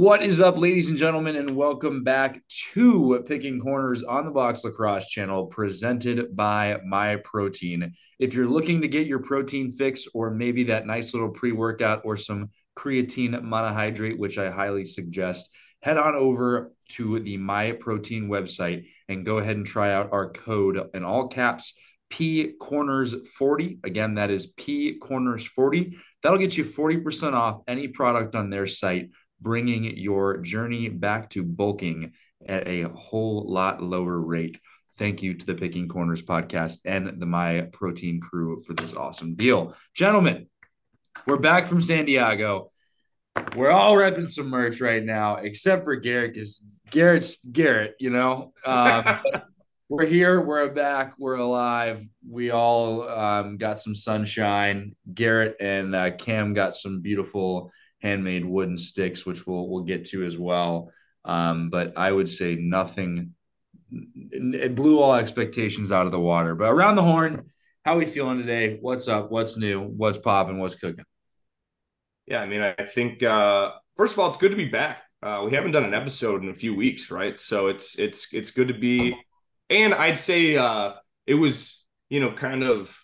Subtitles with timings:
[0.00, 2.40] What is up, ladies and gentlemen, and welcome back
[2.72, 7.92] to Picking Corners on the Box Lacrosse channel, presented by My Protein.
[8.18, 12.00] If you're looking to get your protein fix, or maybe that nice little pre workout,
[12.06, 12.48] or some
[12.78, 15.50] creatine monohydrate, which I highly suggest,
[15.82, 20.30] head on over to the My Protein website and go ahead and try out our
[20.30, 21.74] code in all caps
[22.08, 23.80] P Corners 40.
[23.84, 25.98] Again, that is P Corners 40.
[26.22, 29.10] That'll get you 40% off any product on their site
[29.40, 32.12] bringing your journey back to bulking
[32.46, 34.60] at a whole lot lower rate.
[34.98, 39.34] Thank you to the Picking Corners podcast and the My Protein crew for this awesome
[39.34, 39.74] deal.
[39.94, 40.46] Gentlemen,
[41.26, 42.70] we're back from San Diego.
[43.56, 46.60] We're all repping some merch right now, except for Garrett, because
[46.90, 48.52] Garrett's Garrett, you know.
[48.66, 49.20] Um,
[49.88, 52.06] we're here, we're back, we're alive.
[52.28, 54.94] We all um, got some sunshine.
[55.12, 60.24] Garrett and uh, Cam got some beautiful handmade wooden sticks, which we'll we'll get to
[60.24, 60.90] as well.
[61.24, 63.34] Um, but I would say nothing.
[63.92, 66.54] It blew all expectations out of the water.
[66.54, 67.50] But around the horn,
[67.84, 68.78] how are we feeling today?
[68.80, 69.30] What's up?
[69.30, 69.80] What's new?
[69.80, 70.58] What's popping?
[70.58, 71.04] What's cooking?
[72.26, 75.02] Yeah, I mean, I think uh, first of all, it's good to be back.
[75.22, 77.38] Uh, we haven't done an episode in a few weeks, right?
[77.38, 79.16] So it's it's it's good to be.
[79.68, 80.94] And I'd say uh,
[81.26, 82.96] it was you know kind of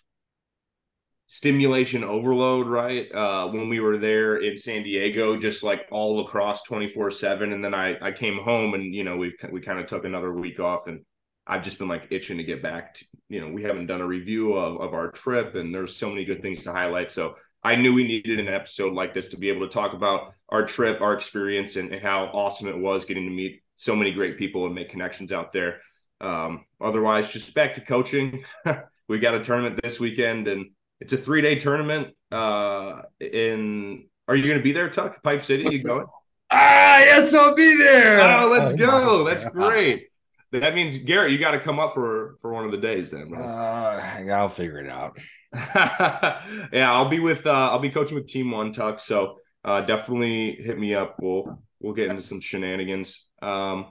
[1.27, 3.13] stimulation overload, right?
[3.13, 7.53] Uh, when we were there in San Diego, just like all across 24 seven.
[7.53, 10.33] And then I, I came home and, you know, we've, we kind of took another
[10.33, 11.01] week off and
[11.45, 14.07] I've just been like itching to get back to, you know, we haven't done a
[14.07, 17.11] review of, of our trip and there's so many good things to highlight.
[17.11, 20.33] So I knew we needed an episode like this to be able to talk about
[20.49, 24.11] our trip, our experience and, and how awesome it was getting to meet so many
[24.11, 25.81] great people and make connections out there.
[26.21, 28.45] Um, otherwise just back to coaching.
[29.09, 30.67] we got a tournament this weekend and
[30.99, 32.15] it's a three day tournament.
[32.31, 35.23] Uh, in are you going to be there, Tuck?
[35.23, 36.05] Pipe City, you going?
[36.51, 38.21] ah, yes, I'll be there.
[38.21, 39.23] Oh, let's oh, go.
[39.23, 40.07] That's great.
[40.51, 43.33] That means Garrett, you got to come up for for one of the days then.
[43.35, 45.19] Uh, I'll figure it out.
[45.53, 48.99] yeah, I'll be with uh, I'll be coaching with Team One Tuck.
[48.99, 51.17] So uh, definitely hit me up.
[51.19, 53.27] We'll we'll get into some shenanigans.
[53.41, 53.87] Um,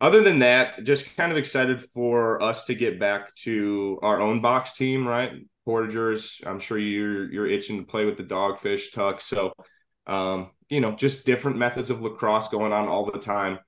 [0.00, 4.40] other than that, just kind of excited for us to get back to our own
[4.40, 5.32] box team, right?
[5.66, 6.44] Portagers.
[6.46, 9.20] I'm sure you're you're itching to play with the dogfish tuck.
[9.20, 9.52] So,
[10.06, 13.58] um, you know, just different methods of lacrosse going on all the time.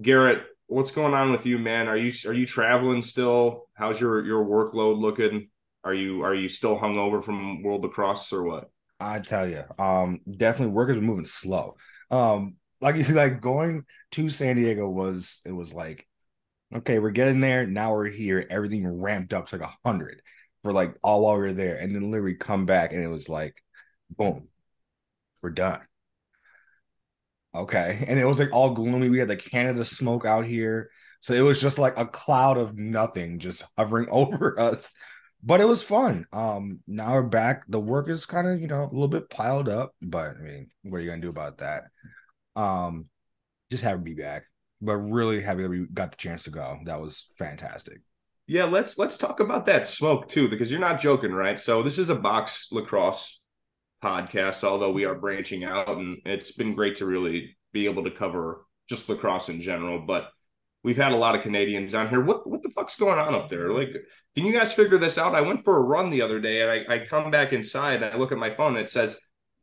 [0.00, 1.88] Garrett, what's going on with you, man?
[1.88, 3.66] Are you are you traveling still?
[3.74, 5.50] How's your your workload looking?
[5.84, 8.70] Are you are you still hungover from World Lacrosse or what?
[9.00, 11.76] I tell you, um, definitely work is moving slow.
[12.10, 16.06] Um, like like going to San Diego was it was like,
[16.74, 17.66] okay, we're getting there.
[17.66, 18.46] Now we're here.
[18.48, 20.22] Everything ramped up to like a hundred
[20.64, 23.28] for like all while we were there, and then literally come back and it was
[23.28, 23.62] like,
[24.10, 24.48] boom,
[25.42, 25.80] we're done.
[27.54, 29.10] Okay, and it was like all gloomy.
[29.10, 32.78] We had the Canada smoke out here, so it was just like a cloud of
[32.78, 34.94] nothing just hovering over us.
[35.42, 36.26] But it was fun.
[36.32, 37.64] Um, now we're back.
[37.68, 40.70] The work is kind of you know a little bit piled up, but I mean,
[40.82, 41.84] what are you gonna do about that?
[42.56, 43.08] Um,
[43.70, 44.44] just happy to be back,
[44.80, 46.78] but really happy that we got the chance to go.
[46.86, 47.98] That was fantastic.
[48.46, 51.58] Yeah, let's let's talk about that smoke too, because you're not joking, right?
[51.58, 53.40] So this is a box lacrosse
[54.02, 58.10] podcast, although we are branching out, and it's been great to really be able to
[58.10, 60.04] cover just lacrosse in general.
[60.06, 60.28] But
[60.82, 62.20] we've had a lot of Canadians on here.
[62.20, 63.72] What what the fuck's going on up there?
[63.72, 63.88] Like,
[64.36, 65.34] can you guys figure this out?
[65.34, 68.14] I went for a run the other day, and I, I come back inside, and
[68.14, 69.16] I look at my phone, and it says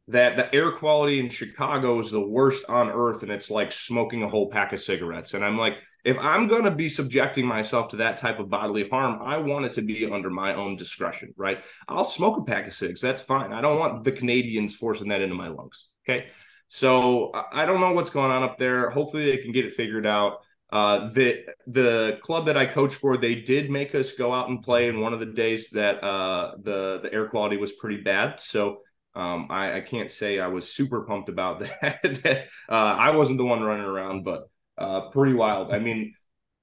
[0.08, 4.24] that the air quality in Chicago is the worst on earth, and it's like smoking
[4.24, 5.34] a whole pack of cigarettes.
[5.34, 8.90] And I'm like if I'm going to be subjecting myself to that type of bodily
[8.90, 11.64] harm, I want it to be under my own discretion, right?
[11.88, 13.02] I'll smoke a pack of cigs.
[13.02, 13.54] That's fine.
[13.54, 15.90] I don't want the Canadians forcing that into my lungs.
[16.08, 16.28] Okay.
[16.68, 18.90] So I don't know what's going on up there.
[18.90, 20.40] Hopefully they can get it figured out.
[20.72, 24.64] Uh, the the club that I coach for, they did make us go out and
[24.64, 28.40] play in one of the days that uh, the the air quality was pretty bad.
[28.40, 28.80] So
[29.16, 32.48] um, I, I, can't say I was super pumped about that.
[32.70, 35.74] uh, I wasn't the one running around, but uh, pretty wild.
[35.74, 36.14] I mean,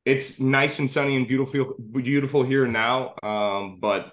[0.05, 3.15] it's nice and sunny and beautiful, beautiful here now.
[3.23, 4.13] Um, but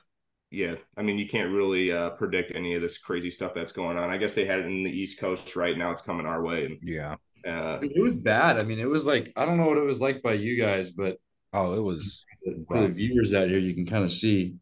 [0.51, 3.97] yeah, I mean, you can't really uh, predict any of this crazy stuff that's going
[3.97, 4.09] on.
[4.09, 5.91] I guess they had it in the East Coast right now.
[5.91, 6.65] It's coming our way.
[6.65, 7.15] And, yeah,
[7.47, 8.59] uh, it was bad.
[8.59, 10.89] I mean, it was like I don't know what it was like by you guys,
[10.89, 11.17] but
[11.53, 12.23] oh, it was
[12.67, 13.59] for the viewers out here.
[13.59, 14.55] You can kind of see.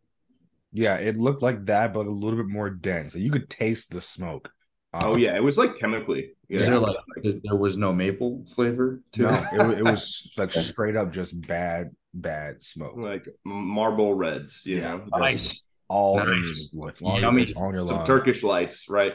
[0.74, 3.14] Yeah, it looked like that, but a little bit more dense.
[3.16, 4.50] You could taste the smoke.
[4.94, 6.32] oh yeah, it was like chemically.
[6.50, 6.58] Yeah.
[6.58, 6.98] Is there like
[7.44, 9.46] there was no maple flavor to no, it?
[9.54, 12.96] it, it was like straight up just bad, bad smoke.
[12.98, 14.98] Like Marlboro Reds, you yeah.
[14.98, 15.06] know.
[15.18, 15.54] Nice.
[15.88, 16.70] All nice.
[16.74, 17.54] with yummy.
[17.56, 18.08] On your some lungs.
[18.08, 19.14] Turkish lights, right?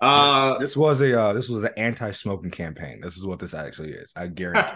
[0.00, 3.00] Uh, this, this was a uh, this was an anti-smoking campaign.
[3.02, 4.12] This is what this actually is.
[4.16, 4.72] I guarantee.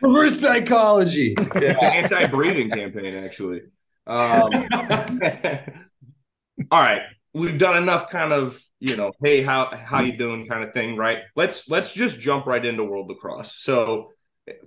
[0.00, 1.34] Reverse psychology.
[1.36, 3.62] it's an anti-breathing campaign, actually.
[4.06, 4.50] Um,
[6.70, 7.02] all right,
[7.34, 10.96] we've done enough kind of you know, hey, how how you doing kind of thing,
[10.96, 11.18] right?
[11.36, 13.54] Let's let's just jump right into World Lacrosse.
[13.54, 14.10] So,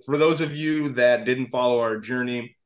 [0.06, 2.56] for those of you that didn't follow our journey,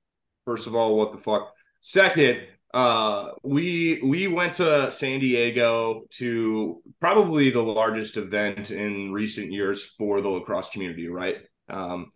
[0.44, 1.52] first of all, what the fuck?
[1.80, 2.42] Second,
[2.72, 9.82] uh, we we went to San Diego to probably the largest event in recent years
[9.98, 11.38] for the lacrosse community, right?
[11.68, 12.12] Um,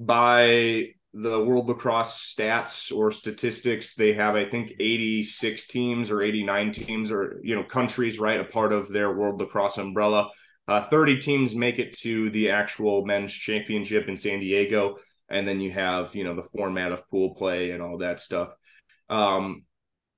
[0.00, 6.72] by the World Lacrosse stats or statistics, they have I think 86 teams or 89
[6.72, 10.30] teams or you know countries, right, a part of their World Lacrosse umbrella.
[10.68, 14.96] Uh, 30 teams make it to the actual men's championship in San Diego,
[15.30, 18.50] and then you have you know the format of pool play and all that stuff.
[19.08, 19.64] Um,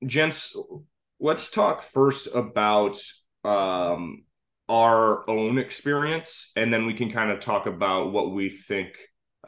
[0.04, 0.56] gents,
[1.20, 2.98] let's talk first about
[3.44, 4.24] um,
[4.68, 8.88] our own experience, and then we can kind of talk about what we think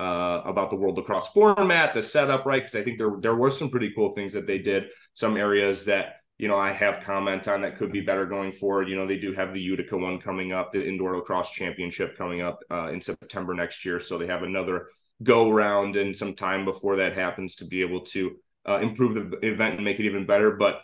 [0.01, 2.63] uh, about the World Lacrosse format, the setup, right?
[2.63, 4.85] Because I think there there were some pretty cool things that they did.
[5.13, 8.89] Some areas that you know I have comment on that could be better going forward.
[8.89, 12.41] You know, they do have the Utica one coming up, the Indoor Lacrosse Championship coming
[12.41, 14.89] up uh, in September next year, so they have another
[15.23, 18.37] go round and some time before that happens to be able to
[18.67, 20.53] uh, improve the event and make it even better.
[20.53, 20.81] But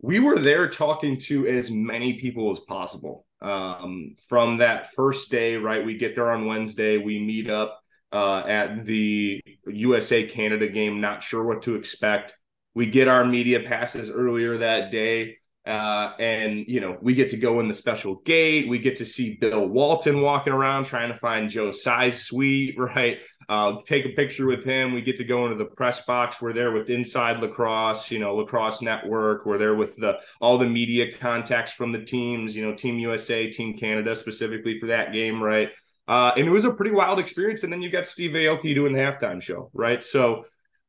[0.00, 5.54] we were there talking to as many people as possible um, from that first day.
[5.54, 7.77] Right, we get there on Wednesday, we meet up
[8.12, 12.34] uh, at the USA Canada game, not sure what to expect.
[12.74, 15.38] We get our media passes earlier that day.
[15.68, 18.70] Uh, and you know, we get to go in the special gate.
[18.70, 23.18] We get to see Bill Walton walking around trying to find Joe Tsai's suite, right?
[23.50, 24.94] Uh, take a picture with him.
[24.94, 26.40] We get to go into the press box.
[26.40, 29.44] We're there with Inside Lacrosse, you know, Lacrosse Network.
[29.44, 33.50] We're there with the all the media contacts from the teams, you know, Team USA,
[33.50, 35.70] Team Canada, specifically for that game, right?
[36.08, 37.62] Uh, and it was a pretty wild experience.
[37.64, 40.02] And then you got Steve Aoki doing the halftime show, right?
[40.02, 40.44] So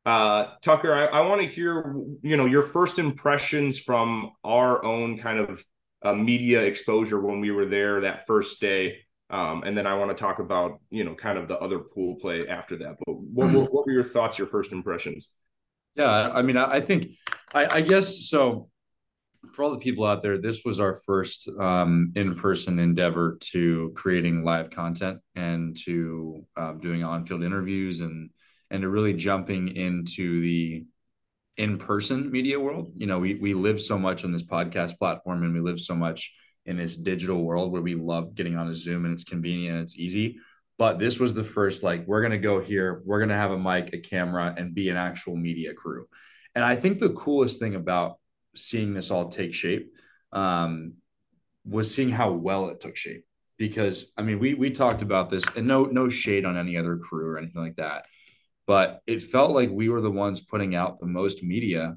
[0.06, 5.18] uh, Tucker, I, I want to hear, you know, your first impressions from our own
[5.18, 5.62] kind of
[6.02, 9.00] uh, media exposure when we were there that first day.
[9.28, 12.16] Um, and then I want to talk about, you know, kind of the other pool
[12.16, 12.96] play after that.
[13.04, 15.28] But what, what, what were your thoughts, your first impressions?
[15.96, 17.12] Yeah, I mean, I think,
[17.52, 18.70] I, I guess so.
[19.52, 24.44] For all the people out there, this was our first um, in-person endeavor to creating
[24.44, 28.30] live content and to um, doing on-field interviews and
[28.70, 30.84] and to really jumping into the
[31.56, 32.92] in-person media world.
[32.96, 35.94] You know, we we live so much on this podcast platform and we live so
[35.94, 36.32] much
[36.66, 39.82] in this digital world where we love getting on a Zoom and it's convenient and
[39.82, 40.38] it's easy.
[40.78, 43.92] But this was the first like we're gonna go here, we're gonna have a mic,
[43.94, 46.06] a camera, and be an actual media crew.
[46.54, 48.19] And I think the coolest thing about
[48.54, 49.92] seeing this all take shape
[50.32, 50.94] um,
[51.64, 53.24] was seeing how well it took shape.
[53.58, 56.96] Because I mean, we we talked about this, and no no shade on any other
[56.96, 58.06] crew or anything like that
[58.70, 61.96] but it felt like we were the ones putting out the most media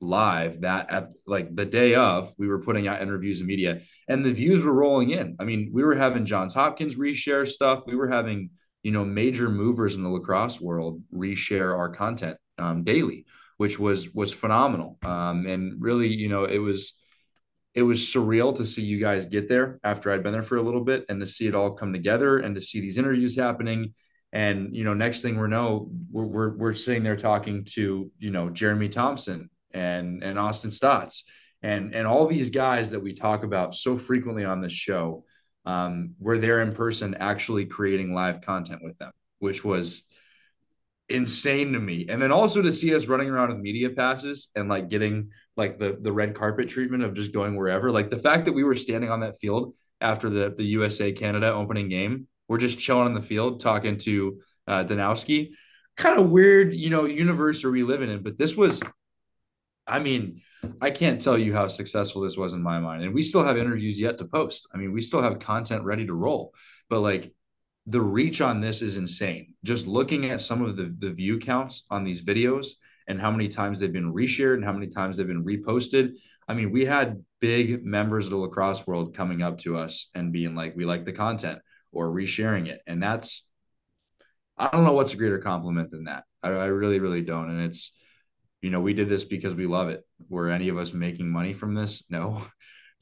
[0.00, 4.24] live that at like the day of we were putting out interviews and media and
[4.24, 5.34] the views were rolling in.
[5.40, 7.88] I mean we were having johns hopkins reshare stuff.
[7.88, 8.50] We were having
[8.84, 13.26] you know major movers in the lacrosse world reshare our content um, daily
[13.62, 16.80] which was was phenomenal um, and really you know it was
[17.74, 20.62] it was surreal to see you guys get there after i'd been there for a
[20.68, 23.92] little bit and to see it all come together and to see these interviews happening
[24.32, 28.30] and you know, next thing we know, we're, we're we're sitting there talking to you
[28.30, 31.24] know Jeremy Thompson and and Austin Staats
[31.62, 35.24] and and all these guys that we talk about so frequently on this show.
[35.64, 40.08] Um, we're there in person, actually creating live content with them, which was
[41.12, 42.06] insane to me.
[42.08, 45.78] And then also to see us running around with media passes and like getting like
[45.78, 47.92] the the red carpet treatment of just going wherever.
[47.92, 51.52] Like the fact that we were standing on that field after the the USA Canada
[51.52, 55.52] opening game we're just chilling on the field talking to uh, Danowski.
[55.96, 58.22] Kind of weird, you know, universe are we living in?
[58.22, 58.82] But this was,
[59.86, 60.42] I mean,
[60.78, 63.04] I can't tell you how successful this was in my mind.
[63.04, 64.68] And we still have interviews yet to post.
[64.74, 66.52] I mean, we still have content ready to roll.
[66.90, 67.32] But like
[67.86, 69.54] the reach on this is insane.
[69.64, 72.68] Just looking at some of the, the view counts on these videos
[73.08, 76.12] and how many times they've been reshared and how many times they've been reposted.
[76.46, 80.32] I mean, we had big members of the lacrosse world coming up to us and
[80.32, 81.58] being like, we like the content
[81.90, 82.80] or resharing it.
[82.86, 83.48] And that's,
[84.56, 86.24] I don't know what's a greater compliment than that.
[86.42, 87.50] I, I really, really don't.
[87.50, 87.94] And it's,
[88.60, 90.06] you know, we did this because we love it.
[90.28, 92.04] Were any of us making money from this?
[92.10, 92.42] No.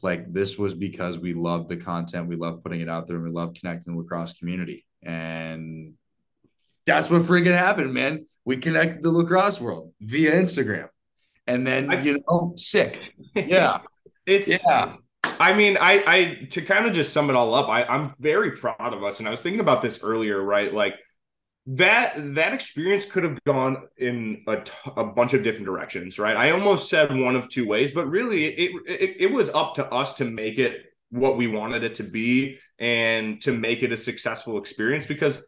[0.02, 3.24] Like this was because we love the content, we love putting it out there, and
[3.24, 4.86] we love connecting the lacrosse community.
[5.02, 5.94] And
[6.86, 8.26] that's what freaking happened, man.
[8.44, 10.88] We connected the lacrosse world via Instagram.
[11.46, 13.14] And then, I, you know, sick.
[13.34, 13.80] Yeah.
[14.26, 17.84] it's yeah I mean, I, I to kind of just sum it all up, I,
[17.84, 19.18] I'm very proud of us.
[19.18, 20.72] And I was thinking about this earlier, right?
[20.72, 20.94] Like
[21.72, 26.36] that that experience could have gone in a, t- a bunch of different directions, right?
[26.36, 29.86] I almost said one of two ways, but really, it, it it was up to
[29.92, 33.96] us to make it what we wanted it to be and to make it a
[33.96, 35.44] successful experience because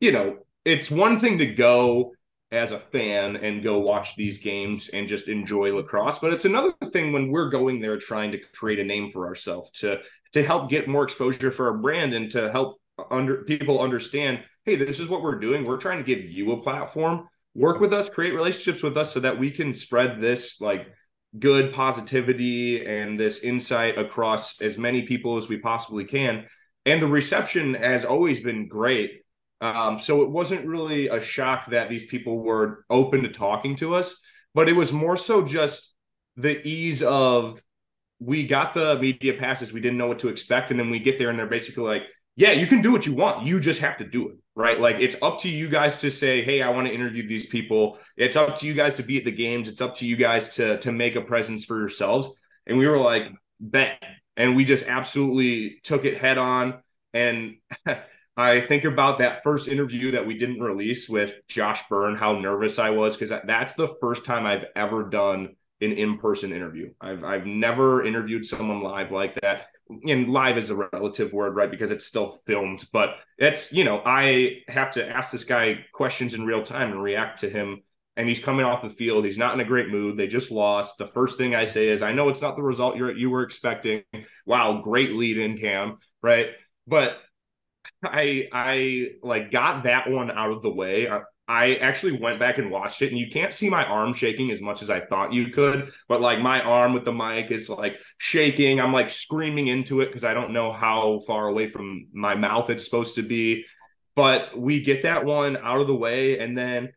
[0.00, 2.12] you know it's one thing to go
[2.50, 6.72] as a fan and go watch these games and just enjoy lacrosse but it's another
[6.86, 10.00] thing when we're going there trying to create a name for ourselves to
[10.32, 12.80] to help get more exposure for our brand and to help
[13.12, 16.62] under people understand hey this is what we're doing we're trying to give you a
[16.62, 20.86] platform work with us create relationships with us so that we can spread this like
[21.38, 26.44] good positivity and this insight across as many people as we possibly can
[26.86, 29.24] and the reception has always been great
[29.64, 33.94] um, so it wasn't really a shock that these people were open to talking to
[33.94, 34.14] us,
[34.52, 35.94] but it was more so just
[36.36, 37.62] the ease of
[38.18, 41.16] we got the media passes, we didn't know what to expect, and then we get
[41.16, 42.02] there and they're basically like,
[42.36, 43.46] "Yeah, you can do what you want.
[43.46, 44.78] You just have to do it." Right?
[44.78, 47.98] Like it's up to you guys to say, "Hey, I want to interview these people."
[48.16, 49.68] It's up to you guys to be at the games.
[49.68, 52.36] It's up to you guys to to make a presence for yourselves.
[52.66, 53.24] And we were like,
[53.58, 54.02] "Bet."
[54.36, 56.82] And we just absolutely took it head on
[57.14, 57.56] and
[58.36, 62.80] I think about that first interview that we didn't release with Josh Byrne, how nervous
[62.80, 66.92] I was because that's the first time I've ever done an in-person interview.
[67.00, 69.68] I've I've never interviewed someone live like that.
[69.88, 71.70] And live is a relative word, right?
[71.70, 76.34] Because it's still filmed, but it's you know I have to ask this guy questions
[76.34, 77.82] in real time and react to him.
[78.16, 79.24] And he's coming off the field.
[79.24, 80.16] He's not in a great mood.
[80.16, 80.98] They just lost.
[80.98, 83.42] The first thing I say is, "I know it's not the result you you were
[83.42, 84.02] expecting."
[84.46, 85.98] Wow, great lead in, Cam.
[86.22, 86.50] Right,
[86.86, 87.18] but
[88.02, 91.08] I I like got that one out of the way.
[91.46, 94.62] I actually went back and watched it, and you can't see my arm shaking as
[94.62, 95.92] much as I thought you could.
[96.08, 98.80] But like my arm with the mic is like shaking.
[98.80, 102.70] I'm like screaming into it because I don't know how far away from my mouth
[102.70, 103.64] it's supposed to be.
[104.16, 106.92] But we get that one out of the way, and then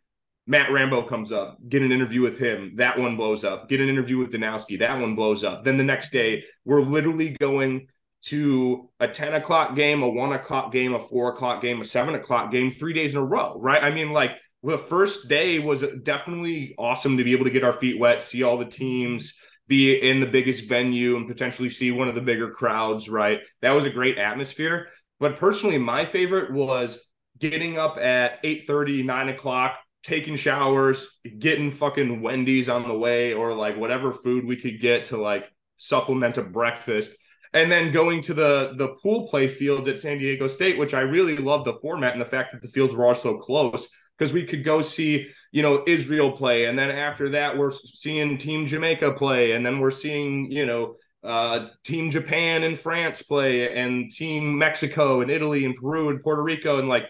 [0.45, 2.73] Matt Rambo comes up, get an interview with him.
[2.77, 3.67] That one blows up.
[3.67, 4.79] Get an interview with Danowski.
[4.79, 5.65] That one blows up.
[5.65, 7.87] Then the next day, we're literally going
[8.27, 12.15] to a 10 o'clock game, a one o'clock game, a four o'clock game, a seven
[12.15, 13.83] o'clock game, three days in a row, right?
[13.83, 14.31] I mean, like
[14.63, 18.43] the first day was definitely awesome to be able to get our feet wet, see
[18.43, 19.33] all the teams,
[19.67, 23.39] be in the biggest venue, and potentially see one of the bigger crowds, right?
[23.61, 24.87] That was a great atmosphere.
[25.19, 26.99] But personally, my favorite was
[27.39, 31.07] getting up at 8 30, 9 o'clock, taking showers,
[31.39, 35.45] getting fucking Wendy's on the way, or like whatever food we could get to like
[35.77, 37.15] supplement a breakfast
[37.53, 41.01] and then going to the the pool play fields at San Diego State, which I
[41.01, 44.33] really love the format and the fact that the fields were all so close because
[44.33, 48.65] we could go see you know Israel play, and then after that we're seeing Team
[48.65, 54.11] Jamaica play, and then we're seeing you know uh, Team Japan and France play, and
[54.11, 57.05] Team Mexico and Italy and Peru and Puerto Rico, and like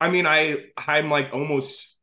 [0.00, 1.96] I mean I I'm like almost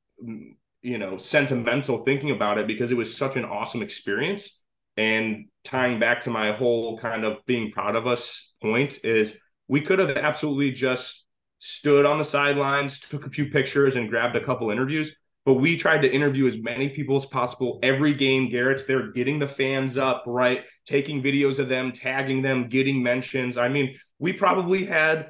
[0.81, 4.61] you know sentimental thinking about it because it was such an awesome experience
[4.98, 9.81] and tying back to my whole kind of being proud of us point is we
[9.81, 11.25] could have absolutely just
[11.60, 15.15] stood on the sidelines, took a few pictures, and grabbed a couple interviews.
[15.45, 18.50] But we tried to interview as many people as possible every game.
[18.50, 20.65] Garrett's there getting the fans up, right?
[20.86, 23.57] Taking videos of them, tagging them, getting mentions.
[23.57, 25.29] I mean, we probably had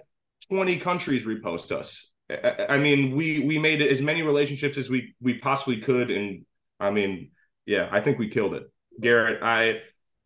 [0.49, 2.09] 20 countries repost us.
[2.69, 6.11] I mean, we we made as many relationships as we we possibly could.
[6.11, 6.45] And
[6.79, 7.31] I mean,
[7.65, 8.63] yeah, I think we killed it.
[8.99, 9.81] Garrett, I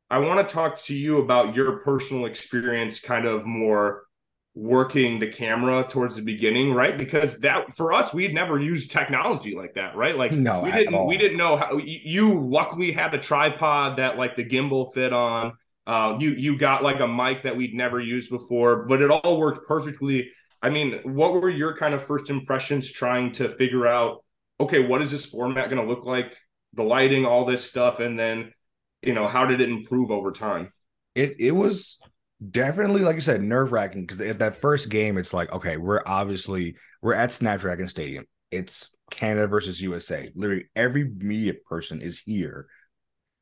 [0.10, 4.04] I want to talk to you about your personal experience, kind of more
[4.56, 6.98] working the camera towards the beginning, right?
[6.98, 10.18] Because that for us, we'd never used technology like that, right?
[10.18, 14.36] Like no, we didn't we didn't know how you luckily had a tripod that like
[14.36, 15.54] the gimbal fit on.
[15.86, 19.38] Uh, you you got like a mic that we'd never used before, but it all
[19.38, 20.32] worked perfectly.
[20.62, 24.24] I mean, what were your kind of first impressions trying to figure out?
[24.60, 26.36] Okay, what is this format going to look like?
[26.74, 28.52] The lighting, all this stuff, and then
[29.06, 30.72] you know, how did it improve over time?
[31.14, 32.00] It it was
[32.52, 36.04] definitely like you said nerve wracking because at that first game it's like okay we're
[36.06, 38.26] obviously we're at Snapdragon Stadium.
[38.52, 42.68] It's Canada versus USA literally every media person is here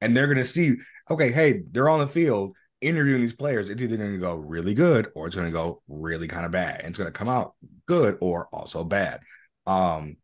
[0.01, 0.75] and they're gonna see
[1.09, 3.69] okay hey they're on the field interviewing these players.
[3.69, 6.89] It's either gonna go really good or it's gonna go really kind of bad and
[6.89, 7.55] it's gonna come out
[7.87, 9.21] good or also bad.
[9.65, 10.17] Um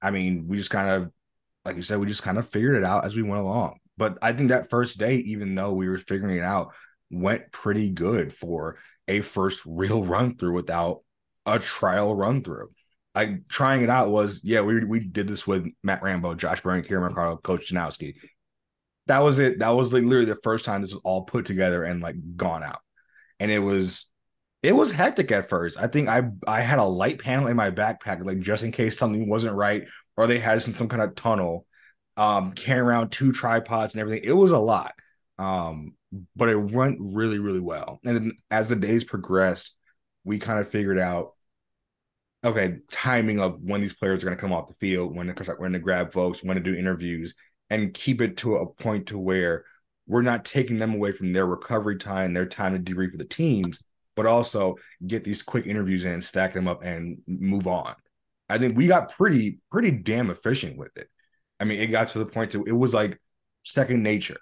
[0.00, 1.12] I mean we just kind of
[1.64, 4.18] like you said we just kind of figured it out as we went along but
[4.22, 6.74] I think that first day, even though we were figuring it out,
[7.10, 11.02] went pretty good for a first real run through without
[11.46, 12.70] a trial run through.
[13.14, 16.82] I trying it out was yeah we we did this with Matt Rambo, Josh Byrne,
[16.82, 18.14] Kieran Mercado, Coach Danowski.
[19.06, 19.58] that was it.
[19.58, 22.62] That was like literally the first time this was all put together and like gone
[22.62, 22.80] out.
[23.40, 24.10] And it was
[24.62, 25.76] it was hectic at first.
[25.78, 28.96] I think I I had a light panel in my backpack, like just in case
[28.98, 29.84] something wasn't right,
[30.16, 31.66] or they had us in some kind of tunnel,
[32.16, 34.22] um, carrying around two tripods and everything.
[34.24, 34.94] It was a lot.
[35.38, 35.94] Um,
[36.36, 38.00] but it went really, really well.
[38.04, 39.74] And as the days progressed,
[40.24, 41.32] we kind of figured out
[42.44, 45.52] okay, timing of when these players are going to come off the field, when to
[45.58, 47.34] when to grab folks, when to do interviews,
[47.70, 49.64] and keep it to a point to where
[50.06, 53.24] we're not taking them away from their recovery time, their time to debrief for the
[53.24, 53.80] teams,
[54.16, 54.76] but also
[55.06, 57.94] get these quick interviews in, stack them up, and move on.
[58.48, 61.08] I think we got pretty pretty damn efficient with it.
[61.62, 63.20] I mean, it got to the point to it was like
[63.62, 64.40] second nature.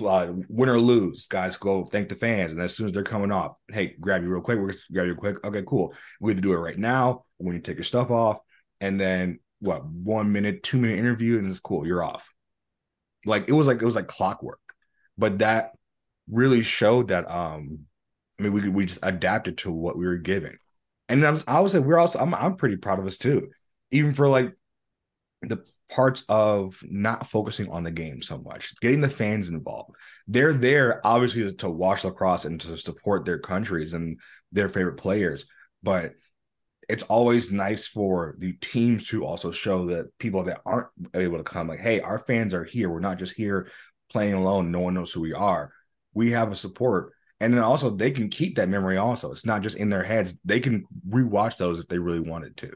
[0.00, 3.30] Uh, win or lose, guys go thank the fans, and as soon as they're coming
[3.30, 4.58] off, hey, grab you real quick.
[4.58, 5.44] We're gonna grab you quick.
[5.44, 5.94] Okay, cool.
[6.20, 7.24] We have to do it right now.
[7.38, 8.38] When you take your stuff off,
[8.80, 9.84] and then what?
[9.84, 11.86] One minute, two minute interview, and it's cool.
[11.86, 12.32] You're off.
[13.26, 14.60] Like it was like it was like clockwork,
[15.18, 15.72] but that
[16.30, 17.80] really showed that um
[18.38, 20.56] I mean, we we just adapted to what we were given,
[21.08, 23.50] and I, was, I we're also I'm I'm pretty proud of us too,
[23.90, 24.54] even for like
[25.48, 29.94] the parts of not focusing on the game so much, getting the fans involved.
[30.26, 34.18] They're there obviously to watch lacrosse and to support their countries and
[34.52, 35.46] their favorite players,
[35.82, 36.12] but
[36.88, 41.44] it's always nice for the teams to also show that people that aren't able to
[41.44, 42.90] come, like, hey, our fans are here.
[42.90, 43.68] We're not just here
[44.10, 44.70] playing alone.
[44.70, 45.72] No one knows who we are.
[46.12, 49.62] We have a support and then also they can keep that memory also it's not
[49.62, 52.72] just in their heads they can rewatch those if they really wanted to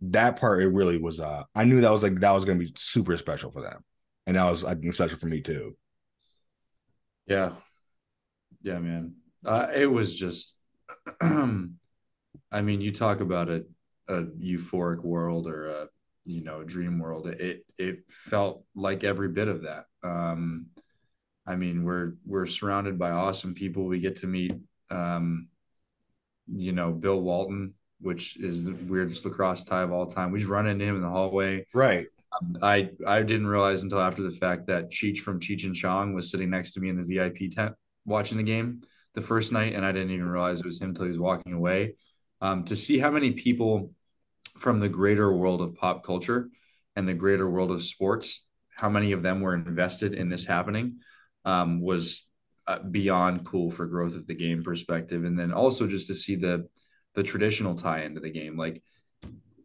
[0.00, 2.72] that part it really was uh i knew that was like that was to be
[2.76, 3.82] super special for them.
[4.26, 5.76] And that was i think special for me too.
[7.26, 7.52] Yeah.
[8.62, 9.14] Yeah man.
[9.44, 10.56] Uh, it was just
[11.20, 13.64] i mean you talk about a,
[14.08, 15.88] a euphoric world or a
[16.24, 17.28] you know dream world.
[17.28, 19.86] It it felt like every bit of that.
[20.02, 20.66] Um
[21.46, 23.84] I mean, we're we're surrounded by awesome people.
[23.84, 24.52] We get to meet,
[24.90, 25.48] um,
[26.52, 30.30] you know, Bill Walton, which is the weirdest lacrosse tie of all time.
[30.30, 31.66] We just run into him in the hallway.
[31.72, 32.06] Right.
[32.32, 36.14] Um, I I didn't realize until after the fact that Cheech from Cheech and Chong
[36.14, 38.82] was sitting next to me in the VIP tent watching the game
[39.14, 41.54] the first night, and I didn't even realize it was him until he was walking
[41.54, 41.94] away.
[42.40, 43.92] Um, to see how many people
[44.58, 46.48] from the greater world of pop culture
[46.94, 48.42] and the greater world of sports,
[48.74, 50.98] how many of them were invested in this happening
[51.44, 52.26] um, was
[52.66, 56.36] uh, beyond cool for growth of the game perspective, and then also just to see
[56.36, 56.68] the
[57.16, 58.56] the traditional tie into the game.
[58.56, 58.82] Like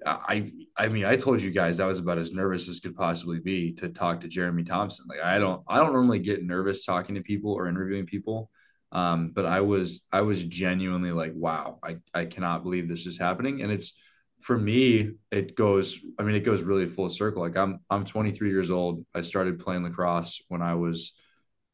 [0.06, 3.40] I, I mean, I told you guys I was about as nervous as could possibly
[3.40, 5.06] be to talk to Jeremy Thompson.
[5.08, 8.50] Like I don't, I don't normally get nervous talking to people or interviewing people.
[8.92, 13.18] Um, but I was, I was genuinely like, wow, I, I cannot believe this is
[13.18, 13.62] happening.
[13.62, 13.94] And it's,
[14.42, 17.44] for me, it goes, I mean, it goes really full circle.
[17.44, 19.06] Like I'm, I'm 23 years old.
[19.14, 21.14] I started playing lacrosse when I was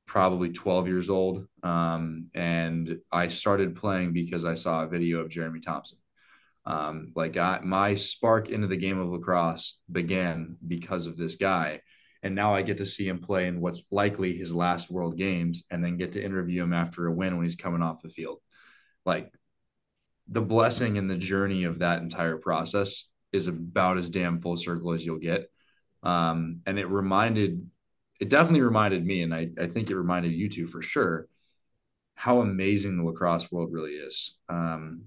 [0.08, 1.46] probably 12 years old.
[1.62, 6.00] Um, and I started playing because I saw a video of Jeremy Thompson.
[6.66, 11.82] Um, like I, my spark into the game of lacrosse began because of this guy.
[12.24, 15.64] And now I get to see him play in what's likely his last world games
[15.70, 18.40] and then get to interview him after a win when he's coming off the field.
[19.06, 19.32] Like
[20.28, 24.94] the blessing and the journey of that entire process is about as damn full circle
[24.94, 25.50] as you'll get.
[26.04, 27.70] Um, and it reminded
[28.20, 31.28] it definitely reminded me, and I, I think it reminded you too for sure,
[32.16, 34.38] how amazing the lacrosse world really is.
[34.50, 35.04] Um,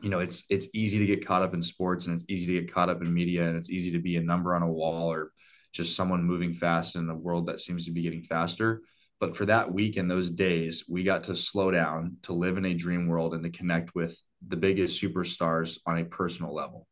[0.00, 2.60] you know, it's it's easy to get caught up in sports, and it's easy to
[2.60, 5.10] get caught up in media, and it's easy to be a number on a wall
[5.12, 5.32] or
[5.72, 8.82] just someone moving fast in a world that seems to be getting faster.
[9.18, 12.64] But for that week and those days, we got to slow down, to live in
[12.64, 16.86] a dream world, and to connect with the biggest superstars on a personal level.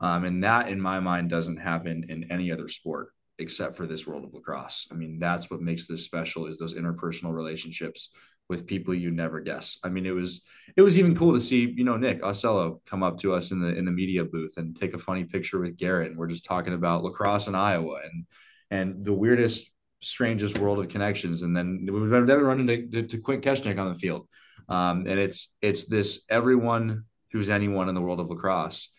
[0.00, 4.06] Um, and that, in my mind, doesn't happen in any other sport except for this
[4.06, 4.86] world of lacrosse.
[4.90, 8.10] I mean, that's what makes this special is those interpersonal relationships
[8.48, 9.78] with people you never guess.
[9.82, 10.42] I mean, it was
[10.76, 13.60] it was even cool to see, you know, Nick Ocello come up to us in
[13.60, 16.10] the in the media booth and take a funny picture with Garrett.
[16.10, 18.26] And we're just talking about lacrosse in Iowa and
[18.70, 19.70] and the weirdest,
[20.00, 21.42] strangest world of connections.
[21.42, 24.28] And then we've then run into to, to Quint Kessenich on the field.
[24.68, 28.90] Um, and it's it's this everyone who's anyone in the world of lacrosse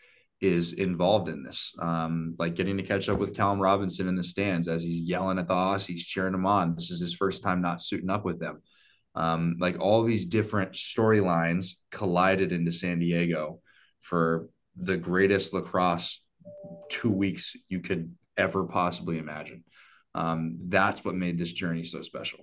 [0.41, 1.74] is involved in this.
[1.80, 5.39] Um, like getting to catch up with Callum Robinson in the stands as he's yelling
[5.39, 6.76] at the Aussies, cheering them on.
[6.76, 8.62] This is his first time not suiting up with them.
[9.15, 13.62] Um, like all these different storylines collided into San Diego
[14.02, 16.24] for the greatest lacrosse
[16.89, 19.63] two weeks you could ever possibly imagine.
[20.13, 22.39] Um, that's what made this journey so special.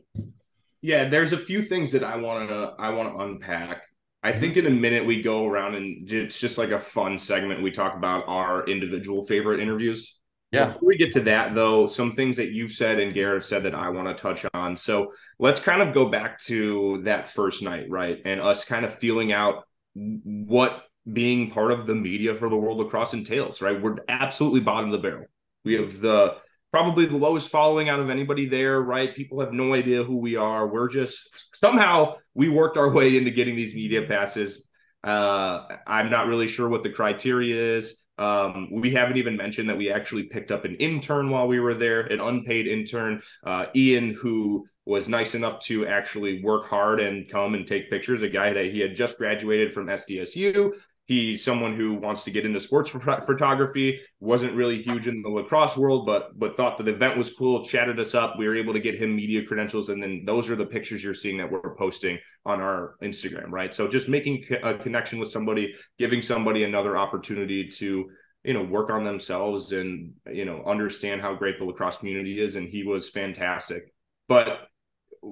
[0.80, 3.84] Yeah, there's a few things that I want to I want to unpack.
[4.22, 4.40] I mm-hmm.
[4.40, 7.62] think in a minute we go around and it's just like a fun segment.
[7.62, 10.18] We talk about our individual favorite interviews.
[10.52, 10.66] Yeah.
[10.66, 13.74] Before we get to that, though, some things that you've said and Garrett said that
[13.74, 14.76] I want to touch on.
[14.76, 18.18] So let's kind of go back to that first night, right?
[18.26, 22.78] And us kind of feeling out what being part of the media for the World
[22.78, 23.80] Lacrosse entails, right?
[23.80, 25.26] We're absolutely bottom of the barrel.
[25.64, 26.36] We have the
[26.72, 29.14] probably the lowest following out of anybody there, right?
[29.14, 30.66] People have no idea who we are.
[30.66, 34.68] We're just somehow we worked our way into getting these media passes.
[35.04, 37.96] Uh, I'm not really sure what the criteria is.
[38.18, 41.74] Um, we haven't even mentioned that we actually picked up an intern while we were
[41.74, 47.28] there, an unpaid intern, uh, Ian, who was nice enough to actually work hard and
[47.28, 48.22] come and take pictures.
[48.22, 50.72] A guy that he had just graduated from SDSU,
[51.12, 54.00] He's someone who wants to get into sports photography.
[54.18, 57.62] wasn't really huge in the lacrosse world, but but thought that the event was cool.
[57.62, 58.38] Chatted us up.
[58.38, 61.12] We were able to get him media credentials, and then those are the pictures you're
[61.12, 63.74] seeing that we're posting on our Instagram, right?
[63.74, 68.10] So just making a connection with somebody, giving somebody another opportunity to
[68.42, 72.56] you know work on themselves and you know understand how great the lacrosse community is,
[72.56, 73.92] and he was fantastic.
[74.28, 74.60] But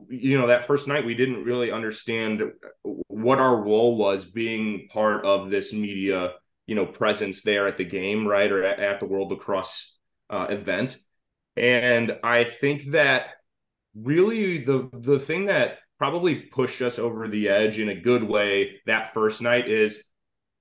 [0.09, 2.43] you know that first night we didn't really understand
[2.83, 6.33] what our role was being part of this media
[6.67, 9.99] you know presence there at the game right or at, at the world lacrosse
[10.31, 10.97] uh, event.
[11.57, 13.31] And i think that
[13.95, 18.81] really the the thing that probably pushed us over the edge in a good way
[18.87, 20.03] that first night is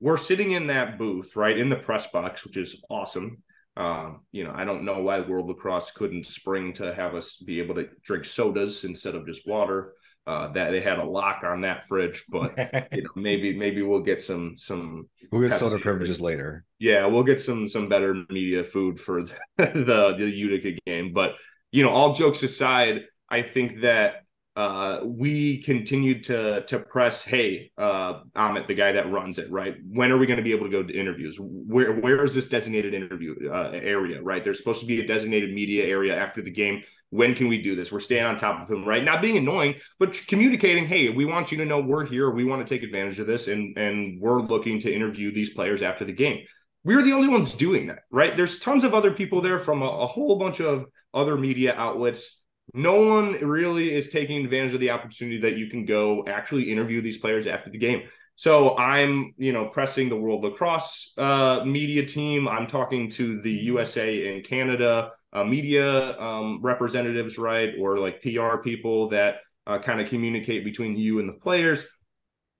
[0.01, 3.43] we're sitting in that booth right in the press box which is awesome
[3.79, 7.61] um, you know, I don't know why World Lacrosse couldn't spring to have us be
[7.61, 9.93] able to drink sodas instead of just water.
[10.27, 12.55] Uh, that they had a lock on that fridge, but
[12.91, 15.09] you know, maybe maybe we'll get some some.
[15.31, 16.65] We'll get soda privileges later.
[16.77, 21.13] Yeah, we'll get some some better media food for the the, the Utica game.
[21.13, 21.35] But
[21.71, 24.23] you know, all jokes aside, I think that
[24.59, 29.77] uh, we continued to to press, hey, uh, Amit, the guy that runs it, right?
[29.89, 31.37] When are we going to be able to go to interviews?
[31.39, 34.43] Where where is this designated interview uh, area, right?
[34.43, 36.83] There's supposed to be a designated media area after the game.
[37.09, 37.89] When can we do this?
[37.89, 39.01] We're staying on top of him, right?
[39.01, 42.29] Not being annoying, but communicating, hey, we want you to know we're here.
[42.29, 45.81] We want to take advantage of this, and and we're looking to interview these players
[45.81, 46.43] after the game.
[46.83, 48.35] We're the only ones doing that, right?
[48.35, 52.38] There's tons of other people there from a, a whole bunch of other media outlets
[52.73, 57.01] no one really is taking advantage of the opportunity that you can go actually interview
[57.01, 58.03] these players after the game.
[58.35, 62.47] So I'm, you know, pressing the World Lacrosse uh, media team.
[62.47, 68.57] I'm talking to the USA and Canada uh, media um, representatives, right, or like PR
[68.63, 71.85] people that uh, kind of communicate between you and the players.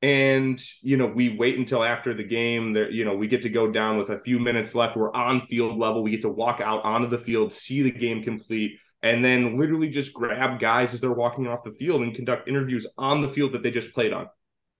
[0.01, 2.73] And you know, we wait until after the game.
[2.73, 4.95] There, you know, we get to go down with a few minutes left.
[4.95, 6.03] We're on field level.
[6.03, 9.89] We get to walk out onto the field, see the game complete and then literally
[9.89, 13.53] just grab guys as they're walking off the field and conduct interviews on the field
[13.53, 14.27] that they just played on.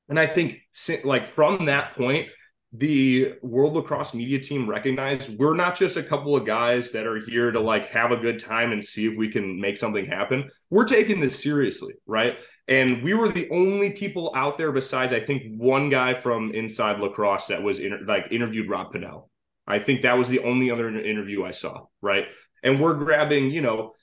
[0.10, 0.62] And I think
[1.04, 2.28] like from that point,
[2.74, 7.20] the World Lacrosse media team recognized we're not just a couple of guys that are
[7.26, 10.48] here to like have a good time and see if we can make something happen.
[10.70, 12.38] We're taking this seriously, right?
[12.68, 17.00] And we were the only people out there besides I think one guy from inside
[17.00, 19.30] lacrosse that was inter- like interviewed Rob Pannell.
[19.66, 22.26] I think that was the only other interview I saw, right?
[22.64, 23.94] And we're grabbing, you know,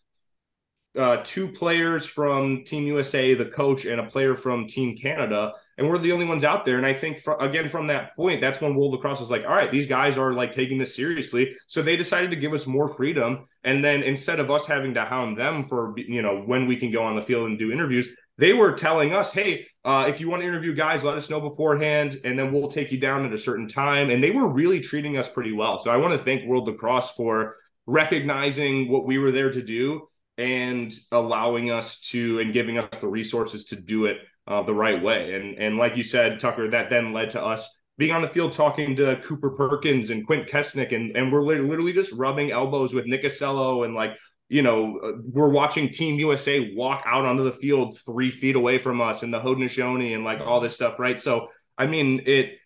[0.96, 5.88] uh, two players from Team USA, the coach, and a player from Team Canada, and
[5.88, 6.78] we're the only ones out there.
[6.78, 9.54] And I think, for, again, from that point, that's when World Lacrosse was like, all
[9.54, 11.54] right, these guys are like taking this seriously.
[11.66, 13.46] So they decided to give us more freedom.
[13.62, 16.90] And then instead of us having to hound them for, you know, when we can
[16.90, 20.30] go on the field and do interviews, they were telling us, hey, uh, if you
[20.30, 23.32] want to interview guys, let us know beforehand, and then we'll take you down at
[23.32, 24.08] a certain time.
[24.10, 25.78] And they were really treating us pretty well.
[25.78, 27.56] So I want to thank World Lacrosse for
[27.86, 30.06] recognizing what we were there to do
[30.38, 35.02] and allowing us to and giving us the resources to do it uh, the right
[35.02, 35.34] way.
[35.34, 37.68] And and like you said, Tucker, that then led to us
[37.98, 41.92] being on the field talking to Cooper Perkins and Quint Kessenich, and and we're literally
[41.92, 44.16] just rubbing elbows with Nick Acello and like
[44.48, 48.78] you know uh, we're watching Team USA walk out onto the field three feet away
[48.78, 51.18] from us and the Haudenosaunee and like all this stuff, right?
[51.18, 52.58] So I mean it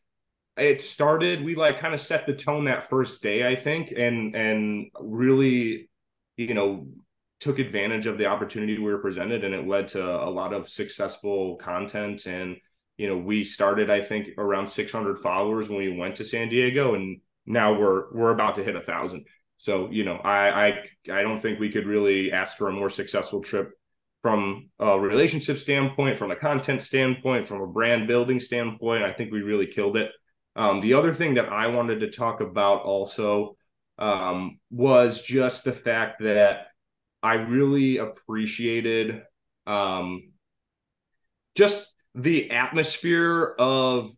[0.57, 4.35] it started we like kind of set the tone that first day i think and
[4.35, 5.89] and really
[6.37, 6.87] you know
[7.41, 10.69] took advantage of the opportunity we were presented and it led to a lot of
[10.69, 12.27] successful content.
[12.27, 12.57] And
[12.97, 16.95] you know we started i think around 600 followers when we went to san diego
[16.95, 19.27] and now we're we're about to hit a thousand.
[19.57, 22.91] So you know i i i don't think we could really ask for a more
[22.91, 23.73] successful trip
[24.23, 29.03] from a relationship standpoint from a content standpoint from a brand building standpoint.
[29.03, 30.11] I think we really killed it.
[30.57, 33.57] Um, the other thing that i wanted to talk about also
[33.99, 36.69] um, was just the fact that
[37.23, 39.23] I really appreciated
[39.67, 40.33] um,
[41.55, 44.11] just the atmosphere of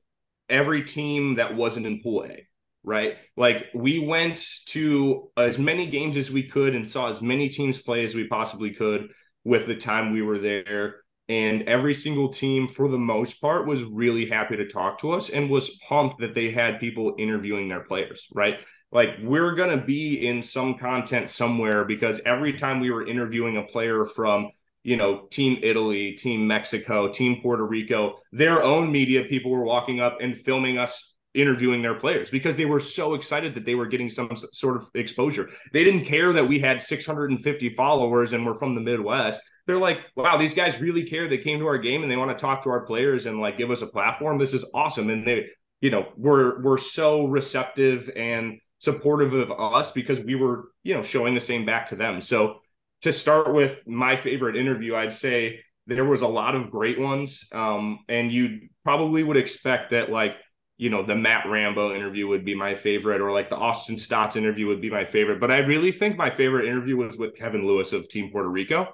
[0.48, 2.46] every team that wasn't in Pool A.
[2.84, 3.16] right?
[3.36, 7.80] Like we went to as many games as we could and saw as many teams
[7.80, 9.08] play as we possibly could
[9.44, 10.96] with the time we were there.
[11.28, 15.30] And every single team, for the most part, was really happy to talk to us
[15.30, 18.62] and was pumped that they had people interviewing their players, right?
[18.92, 23.56] Like we're going to be in some content somewhere because every time we were interviewing
[23.56, 24.50] a player from
[24.84, 30.00] you know, Team Italy, Team Mexico, Team Puerto Rico, their own media people were walking
[30.00, 33.86] up and filming us interviewing their players because they were so excited that they were
[33.86, 35.48] getting some sort of exposure.
[35.72, 39.42] They didn't care that we had 650 followers and we're from the Midwest.
[39.66, 41.28] They're like, wow, these guys really care.
[41.28, 43.56] They came to our game and they want to talk to our players and like
[43.56, 44.38] give us a platform.
[44.38, 45.08] This is awesome.
[45.08, 45.46] And they,
[45.80, 51.04] you know, we're we're so receptive and supportive of us because we were, you know,
[51.04, 52.20] showing the same back to them.
[52.20, 52.56] So
[53.02, 57.44] to start with my favorite interview, I'd say there was a lot of great ones.
[57.52, 60.34] Um, and you probably would expect that like,
[60.78, 64.34] you know, the Matt Rambo interview would be my favorite, or like the Austin Staats
[64.34, 65.38] interview would be my favorite.
[65.38, 68.88] But I really think my favorite interview was with Kevin Lewis of Team Puerto Rico.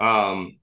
[0.00, 0.58] Um,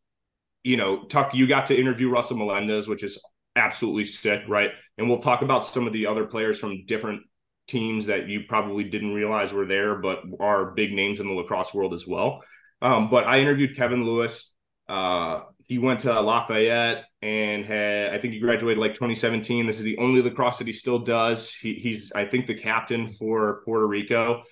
[0.65, 3.23] you know, Tuck, you got to interview Russell Melendez, which is
[3.55, 4.71] absolutely sick, right?
[4.97, 7.21] And we'll talk about some of the other players from different
[7.67, 11.73] teams that you probably didn't realize were there, but are big names in the lacrosse
[11.73, 12.43] world as well.
[12.81, 14.53] Um, but I interviewed Kevin Lewis.
[14.87, 19.65] Uh, he went to Lafayette and had, I think he graduated like 2017.
[19.65, 21.51] This is the only lacrosse that he still does.
[21.53, 24.43] He, he's, I think, the captain for Puerto Rico.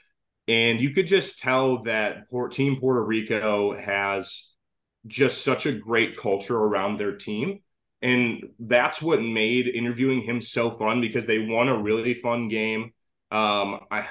[0.48, 4.52] And you could just tell that Team Puerto Rico has
[5.06, 7.60] just such a great culture around their team.
[8.02, 12.92] And that's what made interviewing him so fun because they won a really fun game.
[13.34, 14.06] Um, I,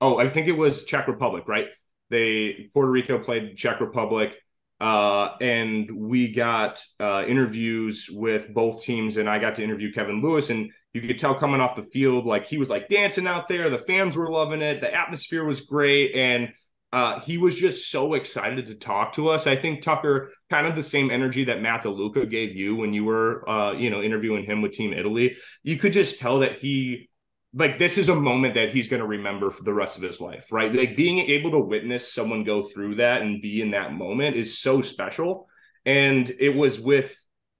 [0.00, 1.68] oh, I think it was Czech Republic, right?
[2.10, 4.34] They Puerto Rico played Czech Republic,
[4.80, 10.20] uh, and we got uh, interviews with both teams, and I got to interview Kevin
[10.20, 13.46] Lewis, and you could tell coming off the field, like he was like dancing out
[13.46, 13.70] there.
[13.70, 14.80] The fans were loving it.
[14.80, 16.52] The atmosphere was great, and
[16.92, 19.46] uh, he was just so excited to talk to us.
[19.46, 23.04] I think Tucker, kind of the same energy that Matt DeLuca gave you when you
[23.04, 25.36] were, uh, you know, interviewing him with Team Italy.
[25.62, 27.08] You could just tell that he
[27.54, 30.20] like this is a moment that he's going to remember for the rest of his
[30.20, 30.74] life, right?
[30.74, 34.58] Like being able to witness someone go through that and be in that moment is
[34.58, 35.48] so special.
[35.84, 37.16] And it was with,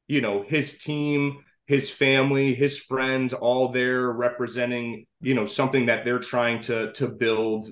[0.09, 6.05] you know, his team, his family, his friends, all there representing, you know, something that
[6.05, 7.69] they're trying to to build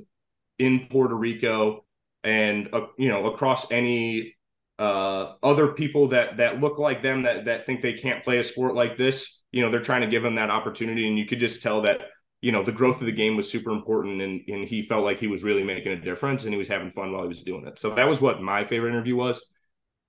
[0.58, 1.84] in Puerto Rico
[2.24, 4.34] and uh, you know across any
[4.78, 8.44] uh, other people that that look like them that that think they can't play a
[8.44, 11.06] sport like this you know they're trying to give him that opportunity.
[11.06, 12.00] And you could just tell that
[12.40, 14.20] you know the growth of the game was super important.
[14.20, 16.90] And, and he felt like he was really making a difference and he was having
[16.90, 17.78] fun while he was doing it.
[17.78, 19.44] So that was what my favorite interview was.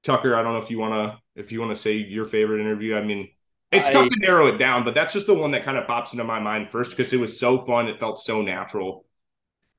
[0.04, 2.62] Tucker i don't know if you want to if you want to say your favorite
[2.62, 2.96] interview.
[2.96, 3.30] I mean
[3.72, 5.88] it's I, tough to narrow it down but that's just the one that kind of
[5.88, 7.88] pops into my mind first because it was so fun.
[7.88, 9.06] It felt so natural.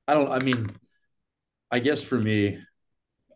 [0.07, 0.69] I don't i mean
[1.69, 2.59] i guess for me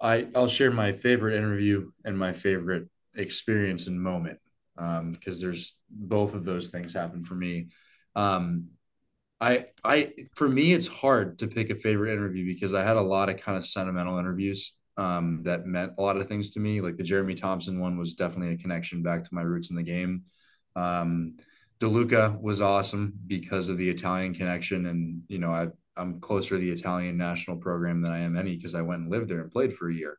[0.02, 4.40] i i'll share my favorite interview and my favorite experience and moment
[4.82, 7.68] because um, there's both of those things happen for me.
[8.16, 8.70] Um,
[9.40, 13.02] I I for me it's hard to pick a favorite interview because I had a
[13.02, 16.82] lot of kind of sentimental interviews um, that meant a lot of things to me.
[16.82, 19.84] Like the Jeremy Thompson one was definitely a connection back to my roots in the
[19.84, 20.24] game.
[20.76, 21.38] Um,
[21.80, 25.68] DeLuca was awesome because of the Italian connection, and you know I
[25.98, 29.12] I'm closer to the Italian national program than I am any because I went and
[29.12, 30.18] lived there and played for a year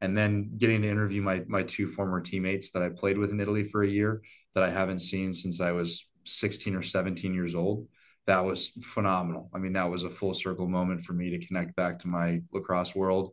[0.00, 3.40] and then getting to interview my my two former teammates that I played with in
[3.40, 4.22] Italy for a year
[4.54, 7.86] that I haven't seen since I was 16 or 17 years old.
[8.26, 9.50] That was phenomenal.
[9.54, 12.42] I mean, that was a full circle moment for me to connect back to my
[12.52, 13.32] lacrosse world.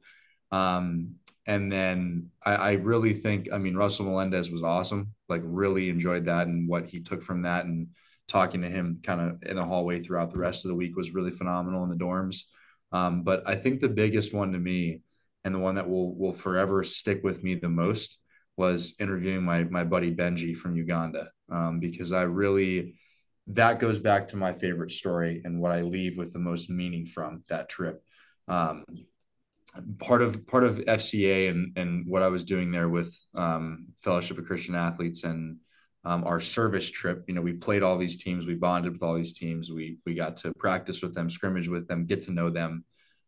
[0.51, 5.13] Um, and then I, I really think, I mean, Russell Melendez was awesome.
[5.29, 7.65] Like, really enjoyed that and what he took from that.
[7.65, 7.87] And
[8.27, 11.13] talking to him kind of in the hallway throughout the rest of the week was
[11.13, 12.43] really phenomenal in the dorms.
[12.91, 15.01] Um, but I think the biggest one to me
[15.43, 18.19] and the one that will will forever stick with me the most
[18.57, 22.95] was interviewing my my buddy Benji from Uganda um, because I really
[23.47, 27.05] that goes back to my favorite story and what I leave with the most meaning
[27.05, 28.03] from that trip.
[28.47, 28.83] Um,
[29.99, 34.37] part of part of FCA and and what I was doing there with um, Fellowship
[34.37, 35.57] of Christian Athletes and
[36.03, 37.25] um, our service trip.
[37.27, 40.13] You know, we played all these teams, we bonded with all these teams, we we
[40.13, 42.85] got to practice with them, scrimmage with them, get to know them.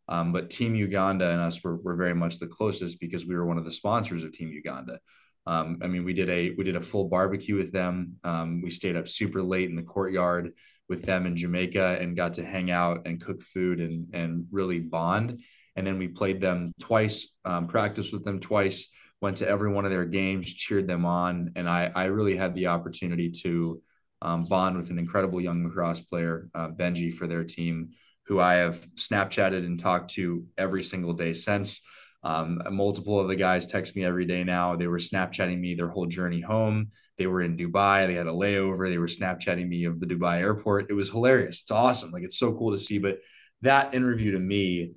[0.10, 3.46] Um, but Team Uganda and us were, were very much the closest because we were
[3.46, 5.00] one of the sponsors of Team Uganda.
[5.46, 8.18] Um, I mean, we did a we did a full barbecue with them.
[8.24, 10.52] Um, we stayed up super late in the courtyard
[10.90, 14.80] with them in Jamaica and got to hang out and cook food and and really
[14.80, 15.40] bond.
[15.76, 18.90] And then we played them twice, um, practiced with them twice,
[19.22, 22.56] went to every one of their games, cheered them on, and I I really had
[22.56, 23.82] the opportunity to
[24.22, 27.92] um, bond with an incredible young lacrosse player, uh, Benji, for their team,
[28.30, 31.82] who I have Snapchatted and talked to every single day since.
[32.22, 34.76] Um, multiple of the guys text me every day now.
[34.76, 36.92] They were Snapchatting me their whole journey home.
[37.18, 38.06] They were in Dubai.
[38.06, 38.88] They had a layover.
[38.88, 40.92] They were Snapchatting me of the Dubai airport.
[40.92, 41.64] It was hilarious.
[41.64, 42.12] It's awesome.
[42.12, 43.00] Like it's so cool to see.
[43.00, 43.18] But
[43.64, 44.94] that interview to me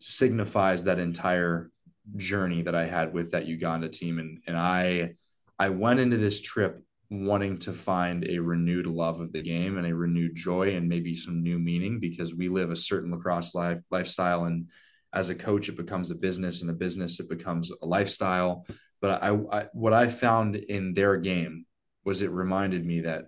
[0.00, 1.70] signifies that entire
[2.16, 4.18] journey that I had with that Uganda team.
[4.18, 5.14] And and I
[5.58, 9.86] I went into this trip wanting to find a renewed love of the game and
[9.86, 13.80] a renewed joy and maybe some new meaning because we live a certain lacrosse life
[13.90, 14.68] lifestyle and
[15.12, 18.66] as a coach, it becomes a business, and a business, it becomes a lifestyle.
[19.00, 21.64] But I, I what I found in their game
[22.04, 23.26] was it reminded me that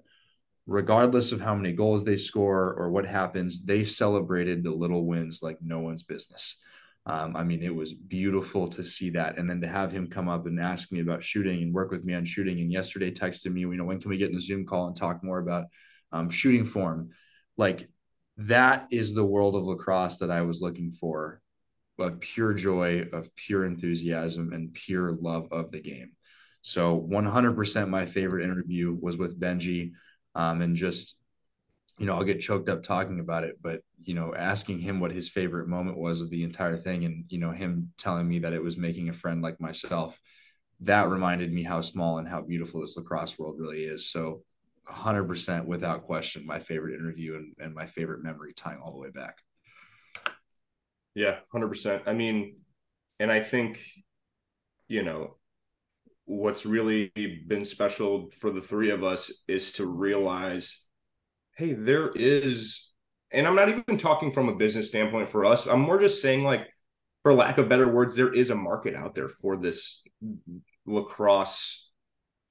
[0.66, 5.40] regardless of how many goals they score or what happens, they celebrated the little wins
[5.42, 6.58] like no one's business.
[7.10, 9.36] Um, I mean, it was beautiful to see that.
[9.36, 12.04] And then to have him come up and ask me about shooting and work with
[12.04, 12.60] me on shooting.
[12.60, 14.94] And yesterday texted me, you know, when can we get in a Zoom call and
[14.94, 15.64] talk more about
[16.12, 17.10] um, shooting form?
[17.56, 17.88] Like
[18.36, 21.42] that is the world of lacrosse that I was looking for
[21.98, 26.12] of pure joy, of pure enthusiasm, and pure love of the game.
[26.62, 29.92] So 100% my favorite interview was with Benji.
[30.36, 31.16] Um, and just,
[32.00, 35.12] you know, I'll get choked up talking about it, but, you know, asking him what
[35.12, 38.54] his favorite moment was of the entire thing and, you know, him telling me that
[38.54, 40.18] it was making a friend like myself,
[40.80, 44.10] that reminded me how small and how beautiful this lacrosse world really is.
[44.10, 44.42] So
[44.90, 49.10] 100% without question, my favorite interview and, and my favorite memory tying all the way
[49.10, 49.36] back.
[51.14, 52.04] Yeah, 100%.
[52.06, 52.56] I mean,
[53.18, 53.78] and I think,
[54.88, 55.36] you know,
[56.24, 57.12] what's really
[57.46, 60.86] been special for the three of us is to realize
[61.56, 62.92] hey, there is,
[63.30, 65.66] and I'm not even talking from a business standpoint for us.
[65.66, 66.66] I'm more just saying, like,
[67.22, 70.02] for lack of better words, there is a market out there for this
[70.86, 71.90] lacrosse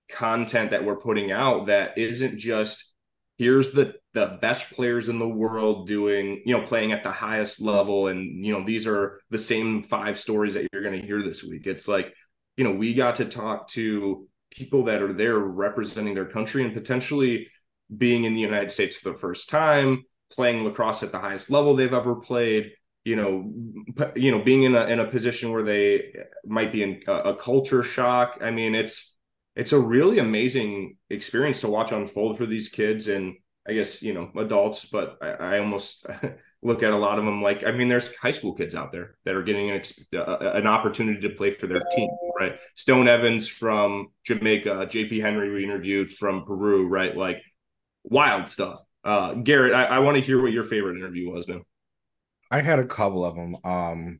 [0.10, 2.94] content that we're putting out that isn't just
[3.38, 7.62] here's the the best players in the world doing you know playing at the highest
[7.62, 11.22] level and you know these are the same five stories that you're going to hear
[11.22, 12.14] this week it's like
[12.58, 16.74] you know we got to talk to people that are there representing their country and
[16.74, 17.48] potentially
[17.96, 21.76] being in the united states for the first time playing lacrosse at the highest level
[21.76, 22.72] they've ever played
[23.04, 23.52] you know
[24.16, 26.14] you know being in a in a position where they
[26.46, 29.18] might be in a, a culture shock i mean it's
[29.56, 33.36] it's a really amazing experience to watch unfold for these kids and
[33.68, 36.06] I guess you know adults, but I, I almost
[36.62, 39.16] look at a lot of them like I mean, there's high school kids out there
[39.26, 39.82] that are getting an,
[40.14, 42.58] an opportunity to play for their team, right?
[42.76, 47.16] Stone Evans from Jamaica, JP Henry we interviewed from Peru, right?
[47.16, 47.42] Like
[48.10, 48.82] wild stuff.
[49.04, 51.62] Uh, Garrett, I, I want to hear what your favorite interview was now.
[52.52, 53.56] I had a couple of them.
[53.64, 54.20] Um,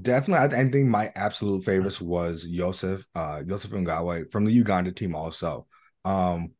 [0.00, 5.14] Definitely, I think my absolute favorites was Joseph, uh, Joseph Ngawe from the Uganda team.
[5.14, 5.66] Also,
[6.04, 6.52] um,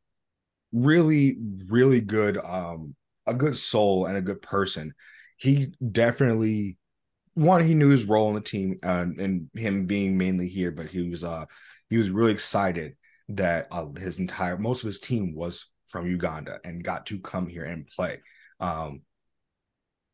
[0.72, 2.94] really, really good, um,
[3.26, 4.94] a good soul and a good person.
[5.36, 6.78] He definitely
[7.32, 7.64] one.
[7.64, 11.08] He knew his role in the team, uh, and him being mainly here, but he
[11.08, 11.46] was, uh,
[11.90, 12.94] he was really excited
[13.28, 17.46] that uh, his entire most of his team was from Uganda and got to come
[17.46, 18.20] here and play.
[18.60, 19.02] Um,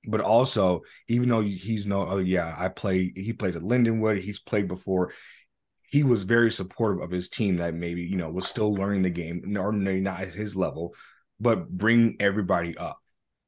[0.07, 4.39] but also even though he's no oh yeah i play he plays at lindenwood he's
[4.39, 5.13] played before
[5.91, 9.11] he was very supportive of his team that maybe you know was still learning the
[9.11, 10.95] game or maybe not at his level
[11.41, 12.99] but bring everybody up.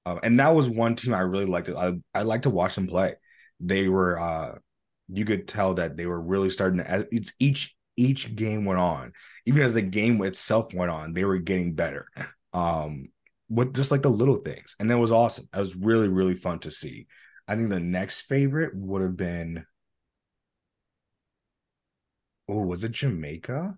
[0.07, 2.89] Um, and that was one team i really liked i i like to watch them
[2.89, 3.15] play.
[3.61, 4.59] They were uh
[5.09, 9.13] you could tell that they were really starting to it's each each game went on
[9.47, 12.07] even as the game itself went on they were getting better
[12.53, 13.09] um
[13.53, 14.75] with just like the little things.
[14.81, 15.49] And that was awesome.
[15.53, 17.07] That was really, really fun to see.
[17.47, 19.67] I think the next favorite would have been
[22.49, 23.77] oh, was it Jamaica?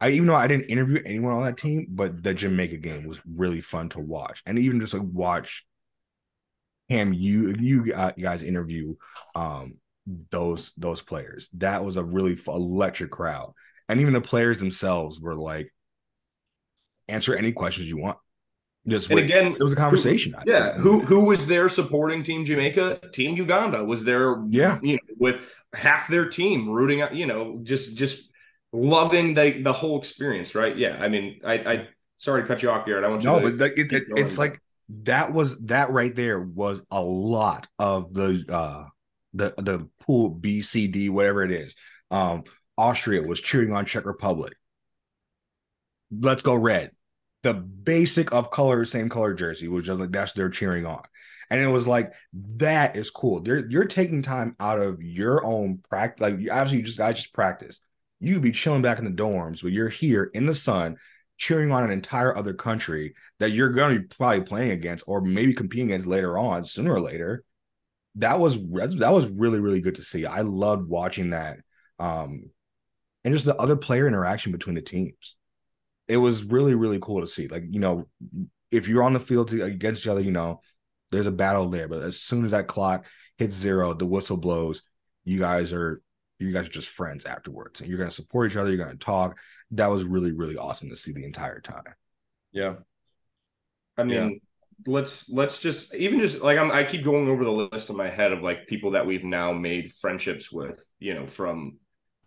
[0.00, 3.20] I even though I didn't interview anyone on that team, but the Jamaica game was
[3.24, 5.64] really fun to watch, and even just like watch
[6.88, 7.84] him, you you
[8.20, 8.96] guys interview
[9.36, 9.74] um
[10.30, 11.48] those those players.
[11.54, 13.52] That was a really electric crowd,
[13.92, 15.72] and even the players themselves were like,
[17.08, 18.16] answer any questions you want.
[18.88, 20.32] Just and again, it was a conversation.
[20.32, 23.10] Who, yeah, who who was there supporting Team Jamaica?
[23.12, 24.42] Team Uganda was there.
[24.48, 27.14] Yeah, you know, with half their team rooting out.
[27.14, 28.28] You know, just just
[28.72, 30.56] loving the the whole experience.
[30.56, 30.76] Right?
[30.76, 30.96] Yeah.
[30.98, 33.04] I mean, I I sorry to cut you off, Garrett.
[33.04, 33.30] I want you.
[33.30, 34.60] No, to, but the, it, it, it's like
[35.04, 38.86] that was that right there was a lot of the uh
[39.32, 41.76] the the pool B C D whatever it is.
[42.10, 42.42] Um,
[42.78, 44.54] Austria was cheering on Czech Republic.
[46.10, 46.92] Let's go red
[47.42, 51.02] the basic of color, same color jersey was just like that's they're cheering on.
[51.50, 52.12] And it was like
[52.56, 53.40] that is cool.
[53.40, 56.22] They're, you're taking time out of your own practice.
[56.22, 57.80] Like obviously, you just guys just practice.
[58.20, 60.96] You be chilling back in the dorms, but you're here in the sun,
[61.36, 65.20] cheering on an entire other country that you're going to be probably playing against or
[65.20, 67.44] maybe competing against later on, sooner or later.
[68.16, 70.26] That was that was really really good to see.
[70.26, 71.58] I loved watching that,
[71.98, 72.50] um,
[73.24, 75.36] and just the other player interaction between the teams.
[76.08, 77.48] It was really really cool to see.
[77.48, 78.08] Like you know,
[78.70, 80.60] if you're on the field against each other, you know,
[81.10, 81.88] there's a battle there.
[81.88, 83.06] But as soon as that clock
[83.38, 84.82] hits zero, the whistle blows.
[85.24, 86.02] You guys are
[86.38, 88.70] you guys are just friends afterwards, and you're gonna support each other.
[88.70, 89.38] You're gonna talk.
[89.70, 91.84] That was really really awesome to see the entire time.
[92.52, 92.74] Yeah,
[93.96, 94.30] I mean.
[94.30, 94.38] Yeah.
[94.84, 98.10] Let's let's just even just like I'm I keep going over the list in my
[98.10, 101.78] head of like people that we've now made friendships with, you know, from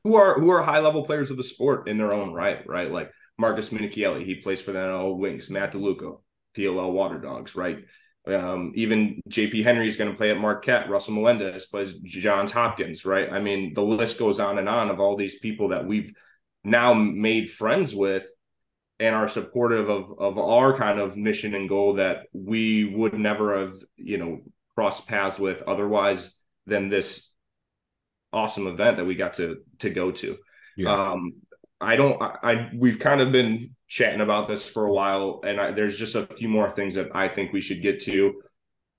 [0.05, 2.91] who are who are high level players of the sport in their own right, right?
[2.91, 6.19] Like Marcus Minichiello, he plays for the NL Wings, Matt DeLuca,
[6.55, 7.79] PLL Water Dogs, right?
[8.27, 10.89] Um, even JP Henry is going to play at Marquette.
[10.89, 13.31] Russell Melendez plays Johns Hopkins, right?
[13.31, 16.13] I mean, the list goes on and on of all these people that we've
[16.63, 18.27] now made friends with
[18.99, 23.59] and are supportive of of our kind of mission and goal that we would never
[23.59, 24.41] have, you know,
[24.75, 26.37] crossed paths with otherwise
[26.67, 27.31] than this
[28.35, 30.37] awesome event that we got to to go to.
[30.77, 31.11] Yeah.
[31.11, 31.33] Um,
[31.81, 32.21] I don't.
[32.21, 35.97] I, I, we've kind of been chatting about this for a while, and I, there's
[35.97, 38.41] just a few more things that I think we should get to.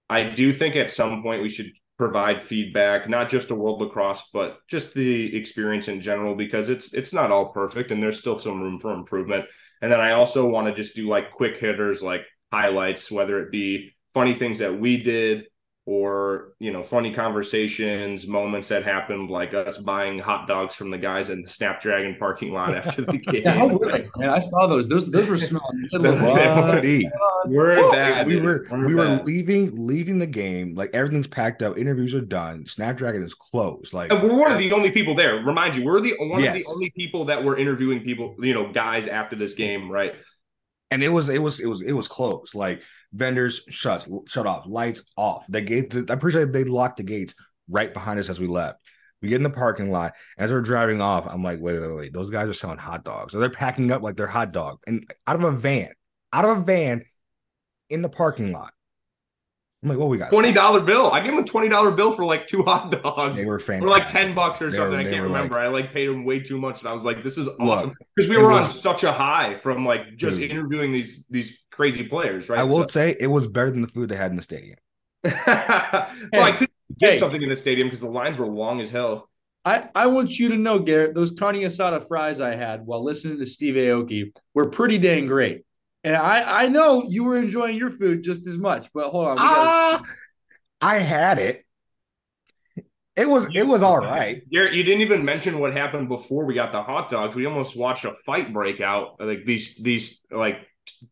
[0.08, 4.28] I do think at some point we should provide feedback, not just to World Lacrosse,
[4.32, 8.38] but just the experience in general, because it's it's not all perfect, and there's still
[8.38, 9.44] some room for improvement.
[9.82, 12.22] And then I also want to just do like quick hitters, like
[12.52, 15.44] highlights, whether it be funny things that we did
[15.86, 20.98] or you know funny conversations moments that happened like us buying hot dogs from the
[20.98, 23.42] guys in the snapdragon parking lot after the game.
[23.44, 23.66] yeah,
[24.16, 24.30] man?
[24.30, 24.88] I saw those.
[24.88, 27.04] Those those were smelling good
[27.46, 29.24] we're bad we were we're we were bad.
[29.24, 34.10] leaving leaving the game like everything's packed up interviews are done snapdragon is closed like
[34.12, 36.48] and we're one of the only people there remind you we're the one yes.
[36.48, 40.14] of the only people that were interviewing people you know guys after this game right
[40.90, 42.54] and it was it was it was it was closed.
[42.54, 42.82] Like
[43.12, 45.46] vendors shut shut off, lights off.
[45.48, 45.90] They gate.
[45.90, 47.34] Pretty sure they locked the gates
[47.68, 48.78] right behind us as we left.
[49.22, 50.12] We get in the parking lot.
[50.38, 52.12] As we're driving off, I'm like, wait, wait, wait.
[52.12, 53.32] Those guys are selling hot dogs.
[53.32, 55.90] So they're packing up like their hot dog and out of a van,
[56.32, 57.04] out of a van
[57.88, 58.72] in the parking lot.
[59.86, 60.30] I'm like, what we got?
[60.30, 61.12] Twenty dollar bill.
[61.12, 63.40] I gave him a twenty dollar bill for like two hot dogs.
[63.40, 63.88] They were fantastic.
[63.88, 64.98] For like ten bucks or something.
[64.98, 65.54] Were, I can't remember.
[65.54, 67.94] Like, I like paid him way too much, and I was like, this is awesome
[68.16, 71.64] because we were was, on such a high from like just dude, interviewing these these
[71.70, 72.48] crazy players.
[72.48, 72.58] Right.
[72.58, 74.78] I will so, say it was better than the food they had in the stadium.
[75.22, 77.18] well, hey, I couldn't get hey.
[77.18, 79.30] something in the stadium because the lines were long as hell.
[79.64, 83.38] I, I want you to know, Garrett, those carne asada fries I had while listening
[83.38, 85.65] to Steve Aoki were pretty dang great.
[86.06, 89.36] And I, I know you were enjoying your food just as much, but hold on.
[89.40, 90.02] Ah, uh,
[90.80, 91.64] I had it.
[93.16, 94.40] It was it was all right.
[94.48, 97.34] you you didn't even mention what happened before we got the hot dogs.
[97.34, 99.16] We almost watched a fight break out.
[99.18, 100.58] Like these these like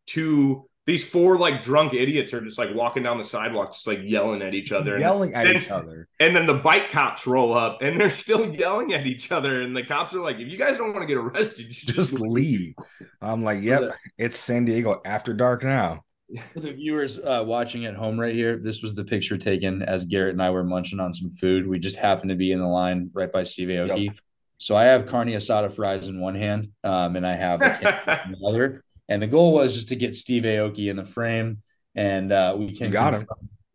[0.07, 4.01] two these four like drunk idiots are just like walking down the sidewalk, just like
[4.03, 6.09] yelling at each other, yelling and, at each other.
[6.21, 9.63] And then the bike cops roll up, and they're still yelling at each other.
[9.63, 12.13] And the cops are like, "If you guys don't want to get arrested, just, just
[12.13, 12.75] leave."
[13.23, 16.05] I'm like, "Yep, it's San Diego after dark now."
[16.53, 20.05] For the viewers uh, watching at home right here, this was the picture taken as
[20.05, 21.67] Garrett and I were munching on some food.
[21.67, 24.07] We just happened to be in the line right by Steve Aoki.
[24.07, 24.17] Yep.
[24.59, 28.33] So I have carne asada fries in one hand, um, and I have a in
[28.33, 28.83] the other.
[29.09, 31.59] And the goal was just to get Steve Aoki in the frame,
[31.95, 33.27] and uh, we can got him.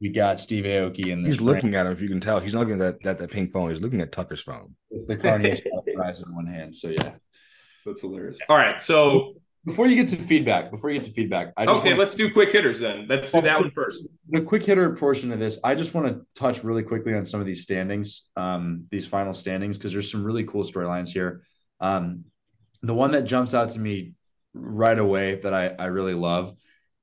[0.02, 1.24] We got Steve Aoki in.
[1.24, 1.48] The He's frame.
[1.48, 1.92] looking at him.
[1.92, 3.70] If you can tell, he's not looking at that, that, that pink phone.
[3.70, 4.76] He's looking at Tucker's phone.
[4.90, 6.76] With the carne asada in one hand.
[6.76, 7.12] So yeah,
[7.86, 8.40] that's hilarious.
[8.48, 9.34] All right, so
[9.66, 12.32] before you get to feedback, before you get to feedback, I just okay, let's do
[12.32, 13.08] quick hitters then.
[13.08, 14.08] Let's do that one first.
[14.30, 17.40] The quick hitter portion of this, I just want to touch really quickly on some
[17.40, 21.44] of these standings, um, these final standings, because there's some really cool storylines here.
[21.82, 22.26] Um,
[22.82, 24.14] the one that jumps out to me
[24.54, 26.54] right away that I, I really love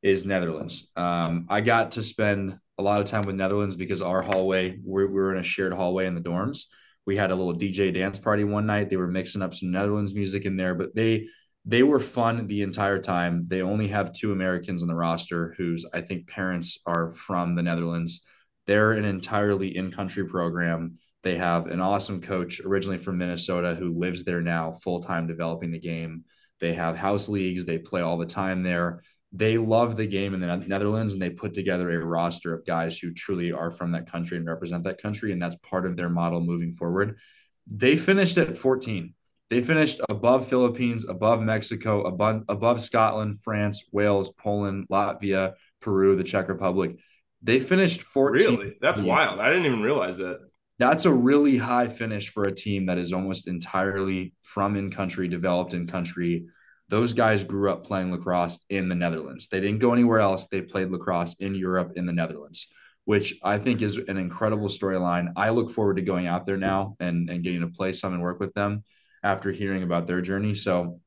[0.02, 0.88] is Netherlands.
[0.96, 5.06] Um, I got to spend a lot of time with Netherlands because our hallway, we
[5.06, 6.66] were in a shared hallway in the dorms.
[7.06, 8.90] We had a little DJ dance party one night.
[8.90, 11.28] They were mixing up some Netherlands music in there, but they
[11.64, 13.46] they were fun the entire time.
[13.48, 17.62] They only have two Americans on the roster whose I think parents are from the
[17.62, 18.22] Netherlands.
[18.66, 20.98] They're an entirely in-country program.
[21.24, 25.80] They have an awesome coach originally from Minnesota who lives there now, full-time developing the
[25.80, 26.24] game.
[26.60, 27.64] They have house leagues.
[27.64, 29.02] They play all the time there.
[29.32, 32.98] They love the game in the Netherlands and they put together a roster of guys
[32.98, 35.32] who truly are from that country and represent that country.
[35.32, 37.18] And that's part of their model moving forward.
[37.66, 39.12] They finished at 14.
[39.48, 46.24] They finished above Philippines, above Mexico, above, above Scotland, France, Wales, Poland, Latvia, Peru, the
[46.24, 46.96] Czech Republic.
[47.42, 48.58] They finished 14.
[48.58, 48.76] Really?
[48.80, 49.38] That's wild.
[49.38, 50.48] I didn't even realize that.
[50.78, 55.28] That's a really high finish for a team that is almost entirely from in country,
[55.28, 56.46] developed in country.
[56.88, 59.48] those guys grew up playing lacrosse in the Netherlands.
[59.48, 60.46] They didn't go anywhere else.
[60.46, 62.68] They played lacrosse in Europe in the Netherlands,
[63.06, 65.32] which I think is an incredible storyline.
[65.34, 68.22] I look forward to going out there now and, and getting to play some and
[68.22, 68.84] work with them
[69.24, 70.54] after hearing about their journey.
[70.54, 71.00] So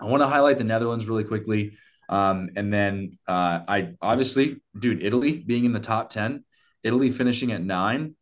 [0.00, 1.76] I want to highlight the Netherlands really quickly.
[2.08, 6.44] Um, and then uh, I obviously, dude, Italy being in the top 10,
[6.84, 8.14] Italy finishing at nine.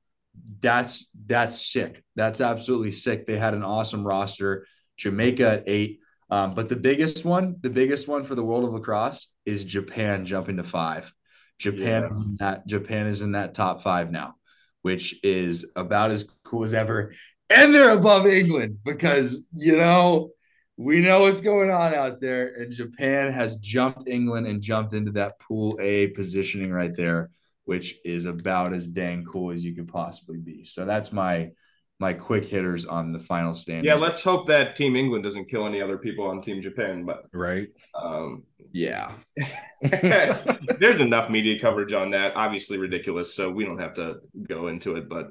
[0.61, 2.03] That's that's sick.
[2.16, 3.26] That's absolutely sick.
[3.26, 4.66] They had an awesome roster.
[4.97, 6.01] Jamaica at eight.
[6.30, 10.24] Um, but the biggest one, the biggest one for the world of lacrosse is Japan
[10.24, 11.12] jumping to five.
[11.59, 12.09] Japan yeah.
[12.09, 14.37] is in that Japan is in that top five now,
[14.83, 17.12] which is about as cool as ever.
[17.51, 20.30] And they're above England because you know
[20.76, 22.55] we know what's going on out there.
[22.55, 27.30] And Japan has jumped England and jumped into that pool A positioning right there,
[27.64, 30.64] which is about as dang cool as you could possibly be.
[30.64, 31.50] So that's my
[32.02, 33.84] my quick hitters on the final stand.
[33.84, 37.04] Yeah, let's hope that Team England doesn't kill any other people on Team Japan.
[37.04, 38.42] But right, um,
[38.72, 39.12] yeah,
[39.80, 42.34] there's enough media coverage on that.
[42.34, 44.16] Obviously ridiculous, so we don't have to
[44.48, 45.08] go into it.
[45.08, 45.30] But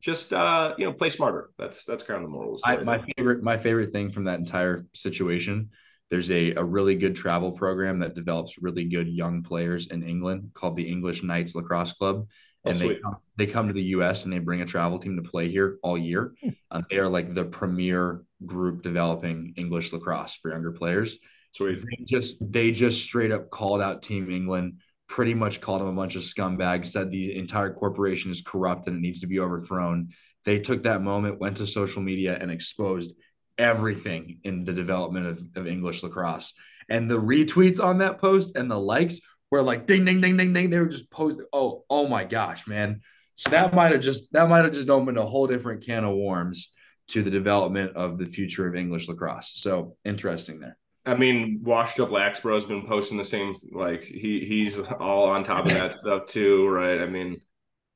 [0.00, 1.50] just uh, you know, play smarter.
[1.58, 2.62] That's that's kind of the morals.
[2.64, 5.70] I, my favorite my favorite thing from that entire situation.
[6.10, 10.50] There's a, a really good travel program that develops really good young players in England
[10.54, 12.26] called the English Knights Lacrosse Club.
[12.64, 14.24] Oh, and they come, they come to the U.S.
[14.24, 16.34] and they bring a travel team to play here all year.
[16.42, 16.48] Hmm.
[16.70, 21.18] Um, they are like the premier group developing English lacrosse for younger players.
[21.52, 24.78] So they just they just straight up called out Team England
[25.08, 28.96] pretty much called them a bunch of scumbags, said the entire corporation is corrupt and
[28.96, 30.08] it needs to be overthrown.
[30.44, 33.14] They took that moment, went to social media, and exposed
[33.58, 36.54] everything in the development of, of English lacrosse.
[36.88, 40.52] And the retweets on that post and the likes were like ding, ding, ding, ding,
[40.52, 40.70] ding.
[40.70, 41.46] They were just posted.
[41.52, 43.00] Oh, oh my gosh, man.
[43.34, 46.16] So that might have just that might have just opened a whole different can of
[46.16, 46.72] worms
[47.08, 49.52] to the development of the future of English lacrosse.
[49.56, 50.76] So interesting there.
[51.04, 53.54] I mean, washed up Laxbro has been posting the same.
[53.72, 57.00] Like he he's all on top of that stuff too, right?
[57.00, 57.40] I mean,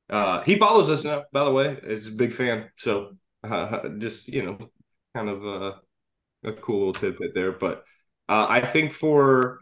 [0.09, 1.23] uh, he follows us now.
[1.33, 2.69] By the way, is a big fan.
[2.77, 4.57] So uh, just you know,
[5.15, 5.73] kind of uh,
[6.43, 7.51] a cool tidbit there.
[7.51, 7.83] But
[8.29, 9.61] uh, I think for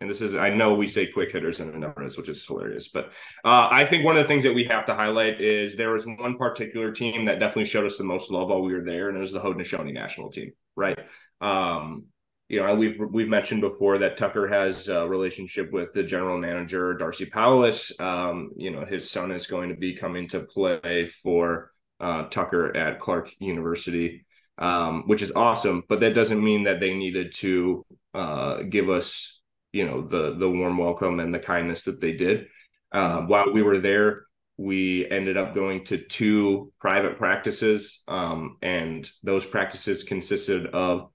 [0.00, 3.06] and this is I know we say quick hitters and numbers, which is hilarious, but
[3.44, 6.06] uh, I think one of the things that we have to highlight is there was
[6.06, 9.16] one particular team that definitely showed us the most love while we were there, and
[9.16, 10.98] it was the Haudenosaunee national team, right?
[11.40, 12.06] Um,
[12.48, 16.94] you know, we've we've mentioned before that Tucker has a relationship with the general manager
[16.94, 17.98] Darcy Powless.
[17.98, 22.76] Um, you know, his son is going to be coming to play for uh, Tucker
[22.76, 24.26] at Clark University,
[24.58, 25.82] um, which is awesome.
[25.88, 27.84] But that doesn't mean that they needed to
[28.14, 29.40] uh, give us,
[29.72, 32.46] you know, the the warm welcome and the kindness that they did.
[32.92, 34.26] Uh, while we were there,
[34.56, 41.10] we ended up going to two private practices, um, and those practices consisted of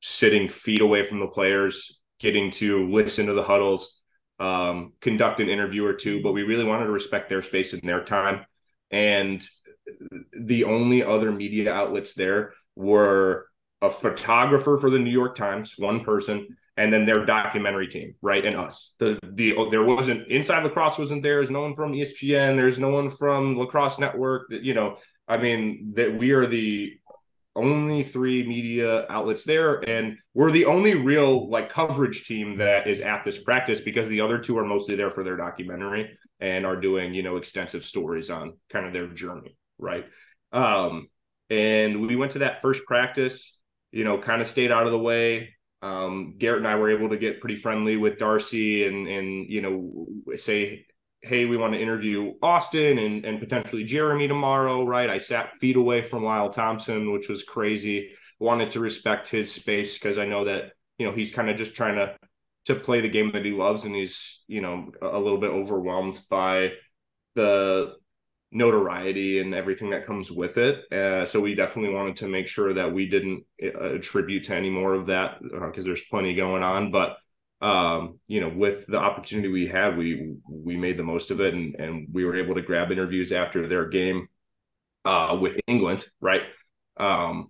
[0.00, 4.00] sitting feet away from the players, getting to listen to the huddles,
[4.38, 7.82] um, conduct an interview or two, but we really wanted to respect their space and
[7.82, 8.44] their time.
[8.90, 9.44] And
[10.32, 13.46] the only other media outlets there were
[13.82, 18.44] a photographer for the New York Times, one person, and then their documentary team, right?
[18.44, 18.94] And us.
[18.98, 21.36] The the there wasn't inside lacrosse wasn't there.
[21.36, 22.56] There's no one from ESPN.
[22.56, 24.48] There's no one from Lacrosse Network.
[24.50, 26.98] You know, I mean that we are the
[27.54, 33.00] only three media outlets there and we're the only real like coverage team that is
[33.00, 36.76] at this practice because the other two are mostly there for their documentary and are
[36.76, 40.04] doing you know extensive stories on kind of their journey right
[40.52, 41.08] um
[41.50, 43.58] and we went to that first practice
[43.92, 47.08] you know kind of stayed out of the way um garrett and i were able
[47.08, 50.06] to get pretty friendly with darcy and and you know
[50.36, 50.86] say
[51.26, 55.10] hey, we want to interview Austin and, and potentially Jeremy tomorrow, right?
[55.10, 58.10] I sat feet away from Lyle Thompson, which was crazy.
[58.38, 61.74] Wanted to respect his space because I know that, you know, he's kind of just
[61.74, 62.16] trying to
[62.66, 66.20] to play the game that he loves and he's, you know, a little bit overwhelmed
[66.28, 66.72] by
[67.36, 67.94] the
[68.52, 70.90] notoriety and everything that comes with it.
[70.92, 74.70] Uh, so we definitely wanted to make sure that we didn't uh, attribute to any
[74.70, 76.90] more of that because uh, there's plenty going on.
[76.90, 77.16] But
[77.60, 81.54] um, you know, with the opportunity we had, we we made the most of it,
[81.54, 84.28] and and we were able to grab interviews after their game
[85.04, 86.42] uh, with England, right?
[86.98, 87.48] Um,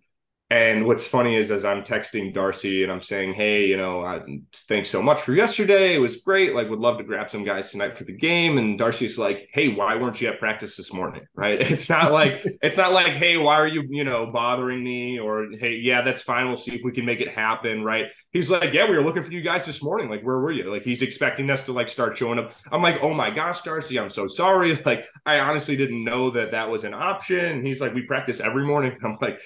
[0.49, 4.25] and what's funny is as I'm texting Darcy and I'm saying, hey, you know, uh,
[4.69, 5.97] thanks so much for yesterday.
[5.97, 6.55] It was great.
[6.55, 8.57] Like, would love to grab some guys tonight for the game.
[8.57, 11.23] And Darcy's like, hey, why weren't you at practice this morning?
[11.35, 11.59] Right?
[11.77, 15.19] It's not like it's not like, hey, why are you, you know, bothering me?
[15.19, 16.47] Or hey, yeah, that's fine.
[16.47, 17.83] We'll see if we can make it happen.
[17.83, 18.11] Right?
[18.33, 20.09] He's like, yeah, we were looking for you guys this morning.
[20.09, 20.73] Like, where were you?
[20.73, 22.53] Like, he's expecting us to like start showing up.
[22.73, 24.81] I'm like, oh my gosh, Darcy, I'm so sorry.
[24.87, 27.67] Like, I honestly didn't know that that was an option.
[27.67, 28.97] He's like, we practice every morning.
[29.05, 29.41] I'm like,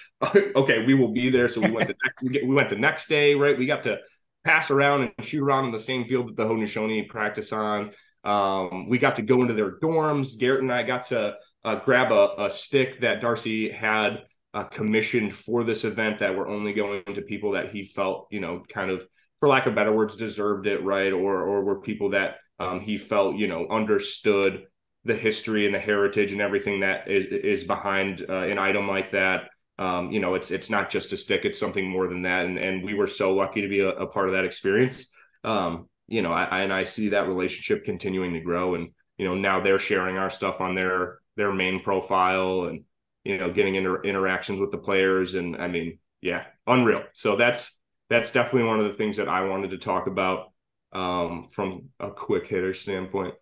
[0.54, 1.48] okay, we will be there.
[1.48, 3.58] So we went the next, we went the next day, right?
[3.58, 3.98] We got to
[4.44, 7.92] pass around and shoot around in the same field that the Haudenosaunee practice on.
[8.24, 10.38] Um, we got to go into their dorms.
[10.38, 11.34] Garrett and I got to
[11.64, 14.22] uh, grab a, a, stick that Darcy had
[14.52, 18.40] uh, commissioned for this event that were only going to people that he felt, you
[18.40, 19.06] know, kind of,
[19.38, 21.12] for lack of better words, deserved it, right?
[21.12, 24.64] Or or were people that um, he felt, you know, understood
[25.04, 29.10] the history and the heritage and everything that is is behind uh, an item like
[29.10, 29.48] that.
[29.80, 32.44] Um, you know, it's it's not just a stick; it's something more than that.
[32.44, 35.06] And and we were so lucky to be a, a part of that experience.
[35.42, 38.74] Um, you know, I, I, and I see that relationship continuing to grow.
[38.74, 42.84] And you know, now they're sharing our stuff on their their main profile, and
[43.24, 45.34] you know, getting into interactions with the players.
[45.34, 47.04] And I mean, yeah, unreal.
[47.14, 47.74] So that's
[48.10, 50.52] that's definitely one of the things that I wanted to talk about
[50.92, 53.34] um, from a quick hitter standpoint.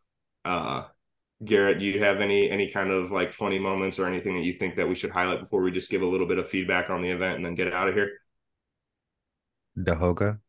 [0.45, 0.85] Uh,
[1.45, 4.55] Garrett, do you have any any kind of like funny moments or anything that you
[4.55, 7.01] think that we should highlight before we just give a little bit of feedback on
[7.01, 8.11] the event and then get out of here?
[9.79, 10.41] Dahoga.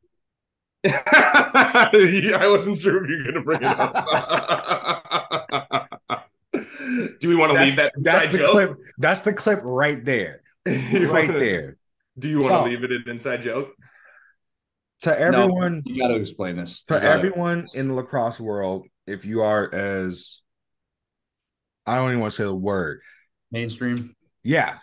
[0.85, 3.93] I wasn't sure if you were going to bring it up.
[7.19, 7.93] do we want to leave that?
[7.97, 8.51] That's the joke?
[8.51, 8.77] clip.
[8.97, 10.41] That's the clip right there.
[10.65, 11.77] right wanna, there.
[12.17, 13.73] Do you want so, to leave it an inside joke?
[15.01, 16.83] To everyone, no, you got to explain this.
[16.83, 20.41] To everyone in the lacrosse world, if you are as
[21.89, 23.01] I don't even want to say the word
[23.51, 24.15] mainstream.
[24.43, 24.77] Yeah.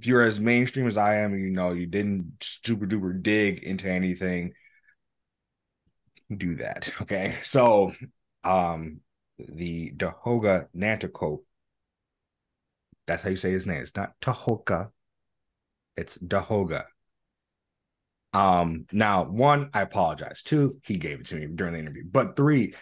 [0.00, 3.88] If you're as mainstream as I am, you know, you didn't super duper dig into
[3.88, 4.54] anything,
[6.36, 6.90] do that.
[7.02, 7.36] Okay.
[7.44, 7.92] So,
[8.42, 9.02] um,
[9.38, 11.44] the Dahoga Nanticoke,
[13.06, 13.82] that's how you say his name.
[13.82, 14.90] It's not Tahoka,
[15.96, 16.84] it's Dahoga.
[18.32, 20.42] Um, now, one, I apologize.
[20.42, 22.04] Two, he gave it to me during the interview.
[22.10, 22.74] But three,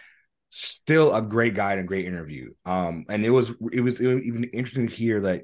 [0.49, 2.53] still a great guy and a great interview.
[2.65, 5.43] Um, and it was it was, it was even interesting to hear that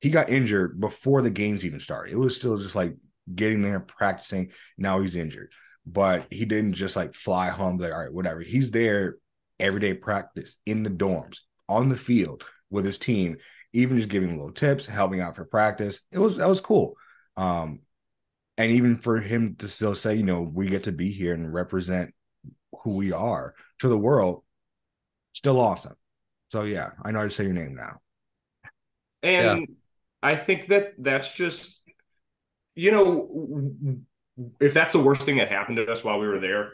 [0.00, 2.12] he got injured before the games even started.
[2.12, 2.96] It was still just like
[3.34, 4.52] getting there, practicing.
[4.78, 5.52] Now he's injured,
[5.84, 7.78] but he didn't just like fly home.
[7.78, 8.40] Like all right, whatever.
[8.40, 9.16] He's there
[9.58, 11.38] everyday practice in the dorms,
[11.68, 13.38] on the field with his team,
[13.72, 16.02] even just giving little tips, helping out for practice.
[16.12, 16.94] It was that was cool.
[17.36, 17.80] Um,
[18.58, 21.52] and even for him to still say, you know, we get to be here and
[21.52, 22.14] represent
[22.82, 24.42] who we are to the world,
[25.32, 25.96] still awesome.
[26.50, 28.00] So yeah, I know how to say your name now.
[29.22, 29.66] And yeah.
[30.22, 31.80] I think that that's just,
[32.74, 33.98] you know,
[34.60, 36.72] if that's the worst thing that happened to us while we were there,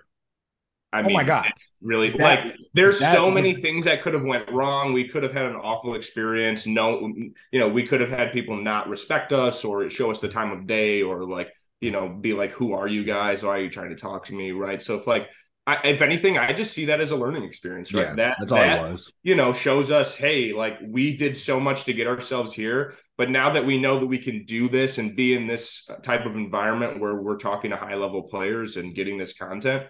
[0.94, 1.50] I oh mean, my god,
[1.80, 4.92] really that, like there's so many things that could have went wrong.
[4.92, 6.66] We could have had an awful experience.
[6.66, 7.10] No,
[7.50, 10.52] you know, we could have had people not respect us or show us the time
[10.52, 11.48] of day or like,
[11.80, 13.42] you know, be like, who are you guys?
[13.42, 14.52] Why are you trying to talk to me?
[14.52, 14.82] Right.
[14.82, 15.28] So if like
[15.64, 18.08] I, if anything, I just see that as a learning experience, right?
[18.08, 19.12] Yeah, that that's all that, it was.
[19.22, 23.30] You know, shows us, hey, like we did so much to get ourselves here, but
[23.30, 26.34] now that we know that we can do this and be in this type of
[26.34, 29.84] environment where we're talking to high level players and getting this content,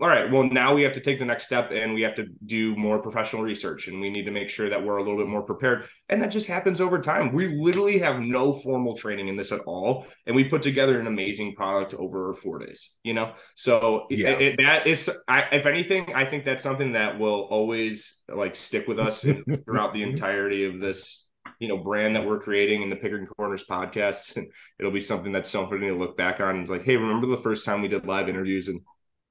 [0.00, 2.26] all right, well, now we have to take the next step and we have to
[2.44, 5.28] do more professional research and we need to make sure that we're a little bit
[5.28, 5.84] more prepared.
[6.08, 7.32] And that just happens over time.
[7.32, 10.06] We literally have no formal training in this at all.
[10.26, 13.34] And we put together an amazing product over four days, you know?
[13.54, 14.30] So yeah.
[14.30, 18.56] it, it, that is, I, if anything, I think that's something that will always like
[18.56, 19.24] stick with us
[19.64, 21.24] throughout the entirety of this
[21.60, 24.46] you know brand that we're creating in the Picking Corners podcast, and
[24.78, 26.60] it'll be something that's something to look back on.
[26.60, 28.80] It's like, hey, remember the first time we did live interviews and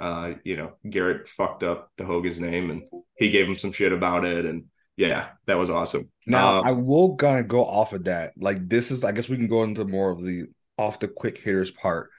[0.04, 2.84] uh, you know, Garrett fucked up the Dahoga's name and
[3.18, 4.46] he gave him some shit about it.
[4.46, 4.66] And
[4.98, 6.12] yeah, that was awesome.
[6.28, 8.34] Now um, I will kind of go off of that.
[8.36, 10.48] Like this is, I guess we can go into more of the
[10.78, 12.10] off the quick hitters part.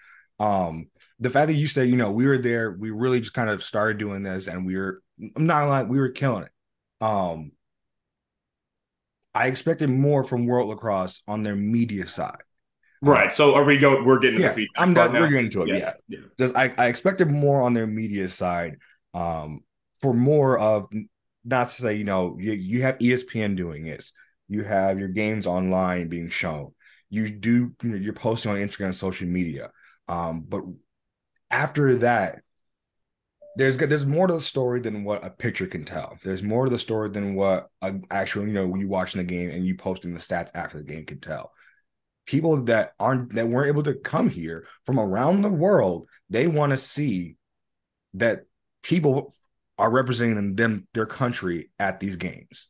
[0.40, 0.88] Um,
[1.20, 3.62] the fact that you say, you know, we were there, we really just kind of
[3.62, 5.02] started doing this and we were,
[5.36, 6.52] I'm not like we were killing it.
[7.04, 7.52] Um,
[9.34, 12.40] I expected more from World Lacrosse on their media side.
[13.04, 13.32] Right.
[13.32, 14.02] So are we go?
[14.02, 14.82] We're getting yeah, the feedback.
[14.82, 15.12] I'm done.
[15.12, 15.68] We're getting to it.
[15.68, 15.92] Yeah.
[16.08, 16.18] yeah.
[16.38, 16.48] yeah.
[16.56, 18.78] I, I expected more on their media side,
[19.12, 19.60] um,
[20.00, 20.88] for more of
[21.44, 24.12] not to say you know you, you have ESPN doing this,
[24.48, 26.72] you have your games online being shown,
[27.10, 29.70] you do you know, you're posting on Instagram and social media,
[30.08, 30.62] um, but
[31.50, 32.40] after that,
[33.56, 36.18] there's there's more to the story than what a picture can tell.
[36.24, 39.50] There's more to the story than what a actual you know you watching the game
[39.50, 41.52] and you posting the stats after the game can tell
[42.26, 46.70] people that aren't that weren't able to come here from around the world they want
[46.70, 47.36] to see
[48.14, 48.44] that
[48.82, 49.34] people
[49.78, 52.68] are representing them their country at these games.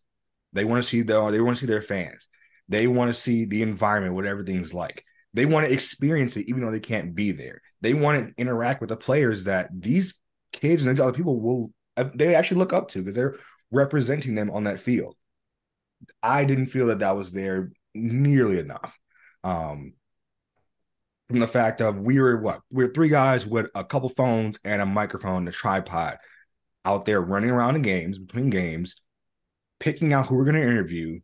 [0.53, 2.29] They want to see the they want to see their fans.
[2.69, 5.05] They want to see the environment what everything's like.
[5.35, 7.61] They want to experience it even though they can't be there.
[7.81, 10.15] They want to interact with the players that these
[10.53, 13.37] kids and these other people will uh, they actually look up to because they're
[13.71, 15.17] representing them on that field.
[16.23, 18.99] I didn't feel that that was there nearly enough
[19.45, 19.93] Um,
[21.29, 24.59] from the fact of we were what we are three guys with a couple phones
[24.65, 26.19] and a microphone, and a tripod,
[26.85, 29.01] out there running around in games between games,
[29.79, 31.21] picking out who we're going to interview.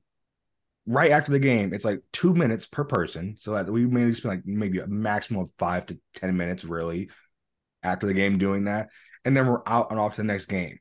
[0.87, 4.37] Right after the game, it's like two minutes per person, so that we maybe spend
[4.37, 7.11] like maybe a maximum of five to ten minutes really
[7.83, 8.89] after the game doing that,
[9.25, 10.79] and then we're out and off to the next game.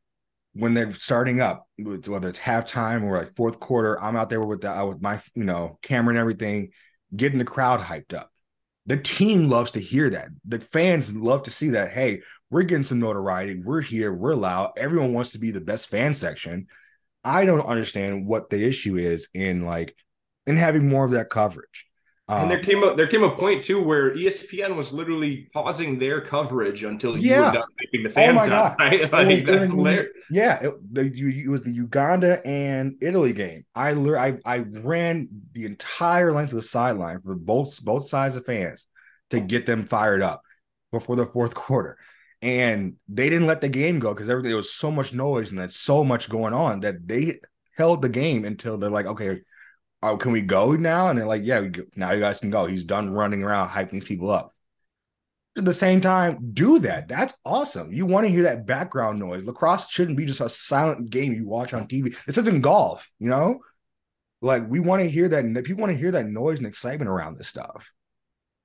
[0.53, 4.61] When they're starting up, whether it's halftime or like fourth quarter, I'm out there with
[4.61, 6.71] the, with my you know camera and everything,
[7.15, 8.31] getting the crowd hyped up
[8.89, 10.29] the team loves to hear that.
[10.45, 11.91] The fans love to see that.
[11.91, 13.61] Hey, we're getting some notoriety.
[13.63, 14.11] We're here.
[14.11, 14.71] We're loud.
[14.77, 16.65] Everyone wants to be the best fan section.
[17.23, 19.95] I don't understand what the issue is in like
[20.47, 21.85] in having more of that coverage.
[22.29, 25.49] Um, and there um, came a there came a point too where ESPN was literally
[25.51, 27.47] pausing their coverage until you yeah.
[27.47, 28.75] were done making the fans oh up.
[28.79, 29.11] Right?
[29.11, 30.11] Like, that's hilarious.
[30.29, 33.65] Yeah, it, the, it was the Uganda and Italy game.
[33.73, 38.45] I I I ran the entire length of the sideline for both both sides of
[38.45, 38.85] fans
[39.31, 40.43] to get them fired up
[40.91, 41.97] before the fourth quarter.
[42.43, 45.57] And they didn't let the game go because everything there was so much noise and
[45.57, 47.39] there's so much going on that they
[47.75, 49.41] held the game until they're like, okay,
[50.01, 51.09] oh, can we go now?
[51.09, 52.65] And they're like, yeah, now you guys can go.
[52.65, 54.53] He's done running around hyping these people up.
[55.57, 57.07] At the same time, do that.
[57.07, 57.91] That's awesome.
[57.91, 59.45] You want to hear that background noise.
[59.45, 62.15] Lacrosse shouldn't be just a silent game you watch on TV.
[62.25, 63.59] This isn't golf, you know?
[64.41, 65.43] Like we want to hear that.
[65.65, 67.91] People want to hear that noise and excitement around this stuff.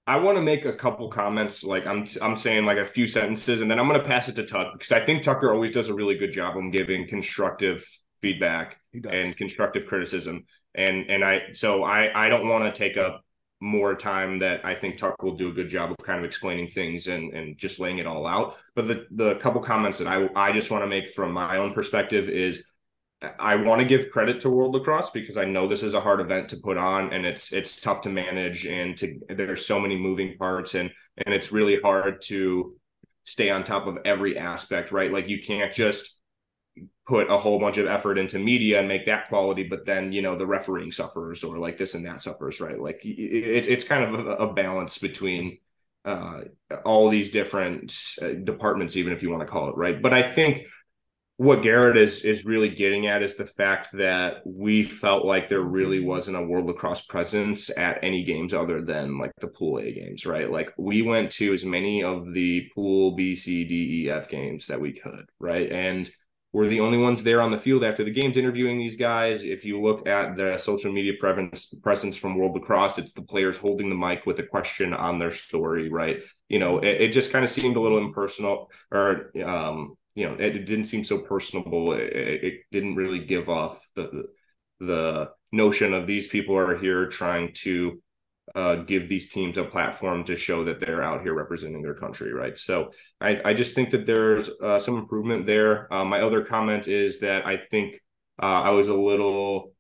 [0.06, 1.64] I want to make a couple comments.
[1.64, 4.36] Like I'm, I'm saying like a few sentences, and then I'm going to pass it
[4.36, 7.84] to Tuck because I think Tucker always does a really good job of giving constructive
[8.20, 8.76] feedback
[9.10, 10.44] and constructive criticism
[10.74, 13.22] and and I so I I don't want to take up
[13.60, 16.68] more time that I think Tuck will do a good job of kind of explaining
[16.68, 18.56] things and and just laying it all out.
[18.74, 21.72] But the the couple comments that I I just want to make from my own
[21.72, 22.64] perspective is
[23.38, 26.20] I want to give credit to World Lacrosse because I know this is a hard
[26.20, 29.96] event to put on and it's it's tough to manage and to there's so many
[29.96, 30.90] moving parts and
[31.24, 32.76] and it's really hard to
[33.24, 35.12] stay on top of every aspect, right?
[35.12, 36.20] Like you can't just
[37.06, 40.22] put a whole bunch of effort into media and make that quality, but then you
[40.22, 42.80] know the refereeing suffers or like this and that suffers, right?
[42.80, 45.58] Like it, it's kind of a, a balance between
[46.04, 46.42] uh,
[46.84, 50.00] all these different uh, departments, even if you want to call it right.
[50.00, 50.66] But I think
[51.36, 55.62] what Garrett is is really getting at is the fact that we felt like there
[55.62, 59.92] really wasn't a World Lacrosse presence at any games other than like the Pool A
[59.92, 60.50] games, right?
[60.50, 64.68] Like we went to as many of the Pool B, C, D, E, F games
[64.68, 65.70] that we could, right?
[65.72, 66.08] And
[66.54, 69.42] we're the only ones there on the field after the games interviewing these guys.
[69.42, 73.58] If you look at the social media presence presence from World Lacrosse, it's the players
[73.58, 76.22] holding the mic with a question on their story, right?
[76.48, 80.34] You know, it, it just kind of seemed a little impersonal, or um, you know,
[80.34, 81.92] it, it didn't seem so personable.
[81.94, 84.26] It, it, didn't really give off the
[84.78, 88.00] the notion of these people are here trying to
[88.54, 92.32] uh, give these teams a platform to show that they're out here representing their country,
[92.32, 92.58] right?
[92.58, 92.90] So
[93.20, 95.92] I, I just think that there's uh, some improvement there.
[95.92, 98.00] Uh, my other comment is that I think
[98.42, 99.72] uh, I was a little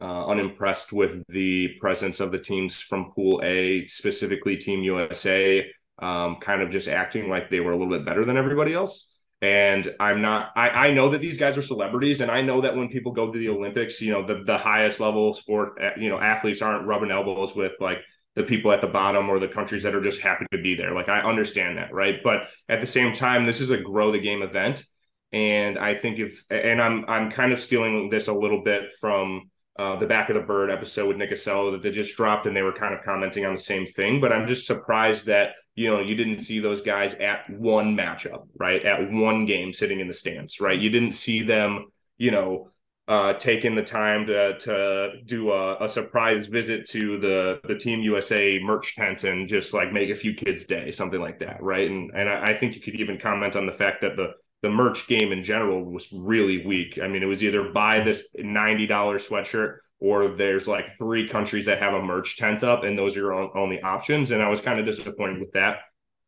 [0.00, 5.66] uh, unimpressed with the presence of the teams from Pool A, specifically Team USA,
[6.00, 9.13] um, kind of just acting like they were a little bit better than everybody else.
[9.44, 12.22] And I'm not, I, I know that these guys are celebrities.
[12.22, 15.00] And I know that when people go to the Olympics, you know, the, the highest
[15.00, 17.98] level sport, eh, you know, athletes aren't rubbing elbows with like
[18.36, 20.94] the people at the bottom or the countries that are just happy to be there.
[20.94, 21.92] Like I understand that.
[21.92, 22.20] Right.
[22.24, 24.82] But at the same time, this is a grow the game event.
[25.30, 29.50] And I think if, and I'm, I'm kind of stealing this a little bit from,
[29.78, 32.56] uh, the back of the bird episode with Nick Ossello that they just dropped and
[32.56, 34.22] they were kind of commenting on the same thing.
[34.22, 38.46] But I'm just surprised that you know you didn't see those guys at one matchup
[38.58, 41.86] right at one game sitting in the stands right you didn't see them
[42.18, 42.70] you know
[43.06, 48.00] uh, taking the time to to do a, a, surprise visit to the the Team
[48.00, 51.90] USA merch tent and just like make a few kids' day, something like that, right?
[51.90, 54.70] And and I, I think you could even comment on the fact that the the
[54.70, 56.98] merch game in general was really weak.
[57.02, 61.64] I mean, it was either buy this ninety dollar sweatshirt or there's like three countries
[61.64, 64.60] that have a merch tent up and those are your only options and i was
[64.60, 65.78] kind of disappointed with that.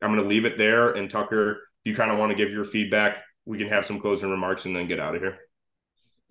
[0.00, 2.64] I'm going to leave it there and tucker you kind of want to give your
[2.64, 5.36] feedback we can have some closing remarks and then get out of here.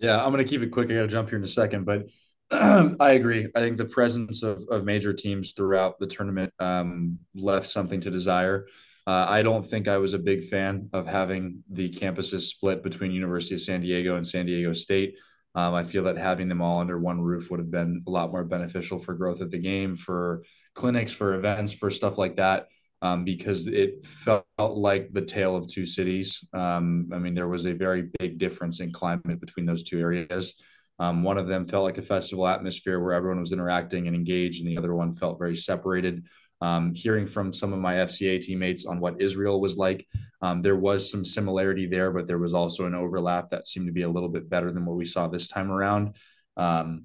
[0.00, 0.90] Yeah i'm going to keep it quick.
[0.90, 2.06] I got to jump here in a second but
[2.50, 3.46] i agree.
[3.54, 8.10] I think the presence of, of major teams throughout the tournament um, left something to
[8.10, 8.66] desire.
[9.06, 13.12] Uh, I don't think I was a big fan of having the campuses split between
[13.12, 15.14] University of San Diego and San Diego State.
[15.56, 18.30] Um, I feel that having them all under one roof would have been a lot
[18.30, 20.44] more beneficial for growth of the game, for
[20.74, 22.68] clinics, for events, for stuff like that,
[23.00, 26.46] um, because it felt like the tale of two cities.
[26.52, 30.60] Um, I mean, there was a very big difference in climate between those two areas.
[30.98, 34.60] Um, one of them felt like a festival atmosphere where everyone was interacting and engaged,
[34.60, 36.26] and the other one felt very separated.
[36.62, 40.06] Um, hearing from some of my FCA teammates on what Israel was like,
[40.40, 43.92] um, there was some similarity there, but there was also an overlap that seemed to
[43.92, 46.16] be a little bit better than what we saw this time around.
[46.56, 47.04] Um,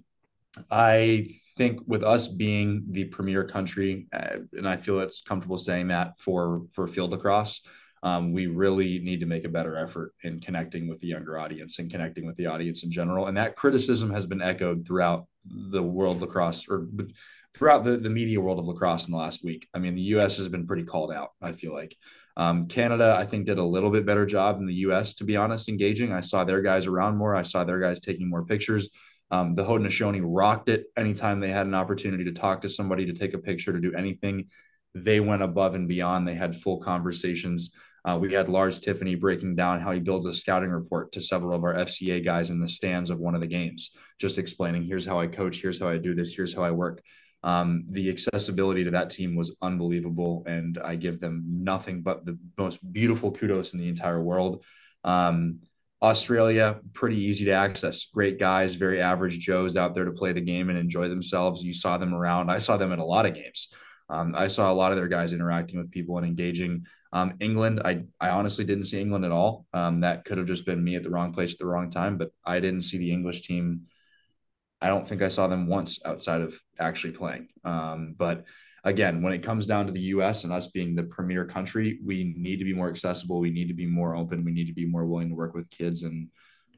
[0.70, 5.90] I think with us being the premier country, uh, and I feel it's comfortable saying
[5.90, 7.62] that for for field lacrosse,
[8.04, 11.80] um, we really need to make a better effort in connecting with the younger audience
[11.80, 13.28] and connecting with the audience in general.
[13.28, 16.88] And that criticism has been echoed throughout the world lacrosse or
[17.54, 19.68] throughout the, the media world of lacrosse in the last week.
[19.74, 20.38] I mean, the U.S.
[20.38, 21.30] has been pretty called out.
[21.42, 21.96] I feel like
[22.38, 25.14] um, Canada, I think, did a little bit better job than the U.S.
[25.16, 26.14] To be honest, engaging.
[26.14, 27.36] I saw their guys around more.
[27.36, 28.90] I saw their guys taking more pictures.
[29.32, 33.14] Um, the Haudenosaunee rocked it anytime they had an opportunity to talk to somebody, to
[33.14, 34.48] take a picture, to do anything.
[34.94, 36.28] They went above and beyond.
[36.28, 37.72] They had full conversations.
[38.04, 41.56] Uh, we had Lars Tiffany breaking down how he builds a scouting report to several
[41.56, 45.06] of our FCA guys in the stands of one of the games, just explaining here's
[45.06, 47.02] how I coach, here's how I do this, here's how I work.
[47.44, 52.38] Um, the accessibility to that team was unbelievable, and I give them nothing but the
[52.58, 54.64] most beautiful kudos in the entire world.
[55.04, 55.60] Um,
[56.02, 58.06] Australia, pretty easy to access.
[58.06, 61.64] Great guys, very average Joes out there to play the game and enjoy themselves.
[61.64, 62.50] You saw them around.
[62.50, 63.70] I saw them at a lot of games.
[64.10, 66.86] Um, I saw a lot of their guys interacting with people and engaging.
[67.14, 69.66] Um, England, I I honestly didn't see England at all.
[69.74, 72.18] Um, that could have just been me at the wrong place at the wrong time,
[72.18, 73.88] but I didn't see the English team.
[74.82, 77.50] I don't think I saw them once outside of actually playing.
[77.64, 78.46] Um, but
[78.84, 82.34] again, when it comes down to the US and us being the premier country, we
[82.36, 83.40] need to be more accessible.
[83.40, 84.44] We need to be more open.
[84.44, 86.04] We need to be more willing to work with kids.
[86.04, 86.30] And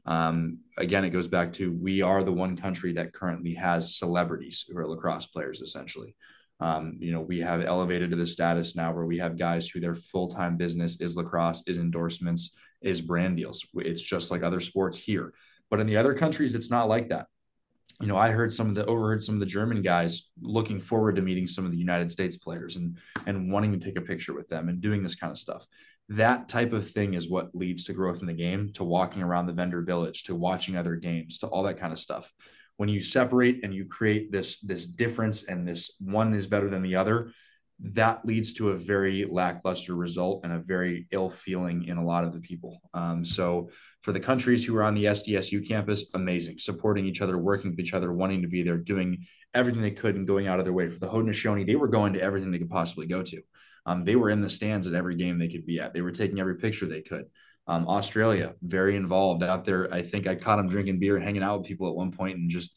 [0.04, 4.66] um, again, it goes back to we are the one country that currently has celebrities
[4.68, 6.14] who are lacrosse players, essentially.
[6.60, 9.80] Um, you know, we have elevated to the status now where we have guys who
[9.80, 13.66] their full time business is lacrosse, is endorsements, is brand deals.
[13.76, 15.32] It's just like other sports here.
[15.70, 17.26] But in the other countries, it's not like that
[18.00, 21.16] you know, I heard some of the overheard some of the German guys looking forward
[21.16, 24.34] to meeting some of the United States players and and wanting to take a picture
[24.34, 25.66] with them and doing this kind of stuff.
[26.08, 29.46] That type of thing is what leads to growth in the game, to walking around
[29.46, 32.30] the vendor village, to watching other games, to all that kind of stuff.
[32.76, 36.82] When you separate and you create this this difference and this one is better than
[36.82, 37.30] the other,
[37.80, 42.24] that leads to a very lackluster result and a very ill feeling in a lot
[42.24, 42.80] of the people.
[42.92, 43.70] Um, so
[44.04, 47.80] for the countries who are on the SDSU campus, amazing, supporting each other, working with
[47.80, 49.24] each other, wanting to be there, doing
[49.54, 50.88] everything they could and going out of their way.
[50.88, 53.40] For the Haudenosaunee, they were going to everything they could possibly go to.
[53.86, 55.94] Um, they were in the stands at every game they could be at.
[55.94, 57.24] They were taking every picture they could.
[57.66, 59.92] Um, Australia, very involved out there.
[59.92, 62.36] I think I caught them drinking beer and hanging out with people at one point
[62.36, 62.76] and just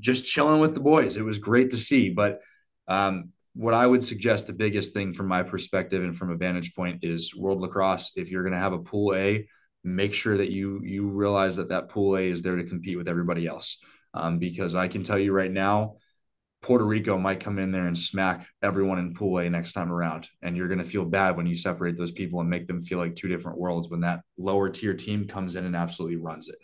[0.00, 1.16] just chilling with the boys.
[1.16, 2.10] It was great to see.
[2.10, 2.40] But
[2.88, 6.74] um, what I would suggest the biggest thing from my perspective and from a vantage
[6.74, 8.12] point is World Lacrosse.
[8.16, 9.46] If you're going to have a pool A,
[9.82, 13.08] make sure that you you realize that that pool A is there to compete with
[13.08, 13.78] everybody else.
[14.12, 15.96] Um, because I can tell you right now,
[16.62, 20.28] Puerto Rico might come in there and smack everyone in Pool A next time around.
[20.42, 22.98] And you're going to feel bad when you separate those people and make them feel
[22.98, 26.56] like two different worlds when that lower tier team comes in and absolutely runs it.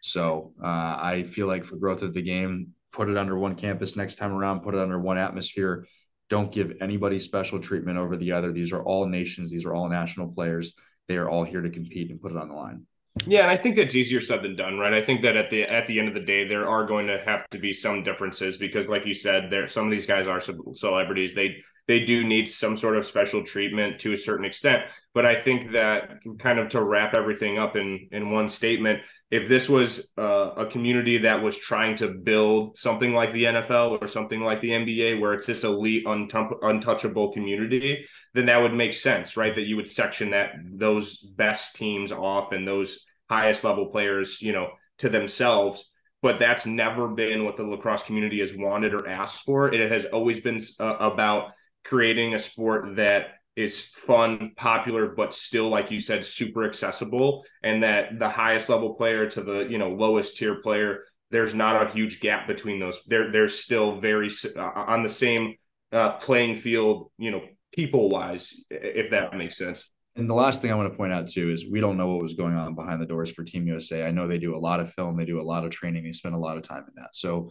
[0.00, 3.94] So uh, I feel like for growth of the game, put it under one campus
[3.94, 5.86] next time around, put it under one atmosphere,
[6.28, 8.52] don't give anybody special treatment over the other.
[8.52, 10.72] These are all nations, these are all national players.
[11.12, 12.86] They are all here to compete and put it on the line.
[13.26, 14.94] Yeah, and I think that's easier said than done, right?
[14.94, 17.20] I think that at the at the end of the day, there are going to
[17.26, 20.40] have to be some differences because, like you said, there some of these guys are
[20.40, 21.34] celebrities.
[21.34, 21.56] They
[21.88, 24.84] they do need some sort of special treatment to a certain extent.
[25.14, 29.48] But I think that kind of to wrap everything up in in one statement, if
[29.48, 34.06] this was uh, a community that was trying to build something like the NFL or
[34.06, 39.36] something like the NBA, where it's this elite, untouchable community, then that would make sense,
[39.36, 39.54] right?
[39.54, 44.52] That you would section that those best teams off and those highest level players, you
[44.52, 45.88] know, to themselves
[46.22, 49.74] but that's never been what the lacrosse community has wanted or asked for.
[49.74, 51.50] It has always been uh, about
[51.84, 57.82] creating a sport that is fun, popular, but still, like you said, super accessible, and
[57.82, 61.92] that the highest level player to the you know lowest tier player, there's not a
[61.92, 63.02] huge gap between those.
[63.06, 65.54] They're they're still very uh, on the same
[65.92, 69.92] uh, playing field, you know, people wise, if that makes sense.
[70.16, 72.22] And the last thing I want to point out too is we don't know what
[72.22, 74.04] was going on behind the doors for Team USA.
[74.04, 76.12] I know they do a lot of film, they do a lot of training, they
[76.12, 77.14] spend a lot of time in that.
[77.14, 77.50] So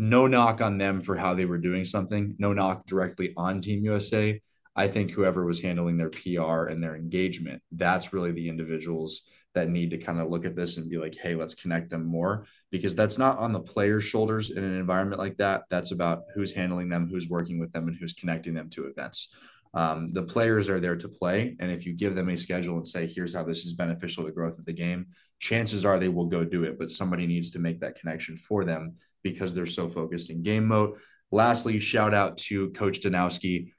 [0.00, 3.84] no knock on them for how they were doing something, no knock directly on Team
[3.84, 4.40] USA.
[4.74, 9.22] I think whoever was handling their PR and their engagement, that's really the individuals
[9.54, 12.06] that need to kind of look at this and be like, hey, let's connect them
[12.06, 15.64] more because that's not on the players' shoulders in an environment like that.
[15.68, 19.28] That's about who's handling them, who's working with them, and who's connecting them to events.
[19.72, 22.86] Um, the players are there to play, and if you give them a schedule and
[22.86, 25.06] say, "Here's how this is beneficial to growth of the game,"
[25.38, 26.78] chances are they will go do it.
[26.78, 30.66] But somebody needs to make that connection for them because they're so focused in game
[30.66, 30.98] mode.
[31.30, 33.72] Lastly, shout out to Coach Danowski.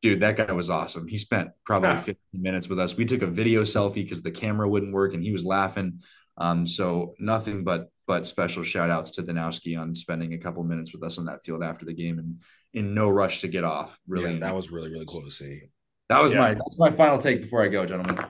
[0.00, 1.06] Dude, that guy was awesome.
[1.06, 2.96] He spent probably 15 minutes with us.
[2.96, 6.00] We took a video selfie because the camera wouldn't work and he was laughing.
[6.38, 10.92] Um, so nothing but but special shout outs to Danowski on spending a couple minutes
[10.92, 12.38] with us on that field after the game and
[12.72, 13.98] in no rush to get off.
[14.06, 15.62] Really, yeah, that was really really cool to see.
[16.08, 16.38] That was yeah.
[16.38, 18.24] my that's my final take before I go, gentlemen.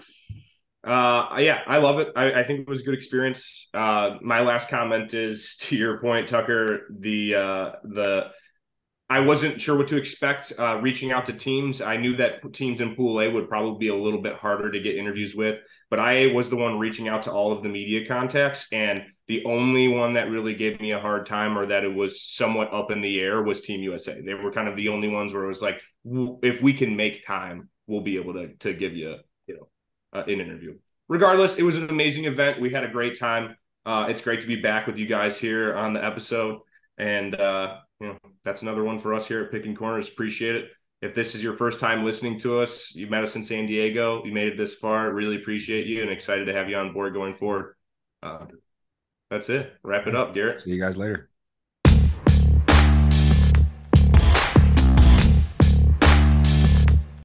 [0.87, 2.12] Uh, yeah, I love it.
[2.14, 3.68] I, I, think it was a good experience.
[3.74, 6.87] Uh, my last comment is to your point, Tucker.
[7.01, 8.30] The uh, the
[9.09, 11.80] I wasn't sure what to expect uh, reaching out to teams.
[11.80, 14.80] I knew that teams in Pool A would probably be a little bit harder to
[14.80, 15.61] get interviews with,
[15.91, 19.45] but I was the one reaching out to all of the media contacts, and the
[19.45, 22.91] only one that really gave me a hard time or that it was somewhat up
[22.91, 24.20] in the air was Team USA.
[24.20, 25.81] They were kind of the only ones where it was like,
[26.43, 29.16] if we can make time, we'll be able to to give you
[29.47, 29.68] you know
[30.12, 30.77] uh, an interview.
[31.09, 32.61] Regardless, it was an amazing event.
[32.61, 33.57] We had a great time.
[33.85, 36.61] Uh, it's great to be back with you guys here on the episode,
[36.99, 40.09] and uh, you know that's another one for us here at Picking Corners.
[40.09, 40.70] Appreciate it.
[41.03, 44.24] If this is your first time listening to us, you met us in San Diego,
[44.24, 45.12] you made it this far.
[45.12, 47.74] Really appreciate you and excited to have you on board going forward.
[48.22, 48.47] Uh,
[49.31, 49.74] that's it.
[49.83, 50.61] Wrap it up, Garrett.
[50.61, 51.31] See you guys later.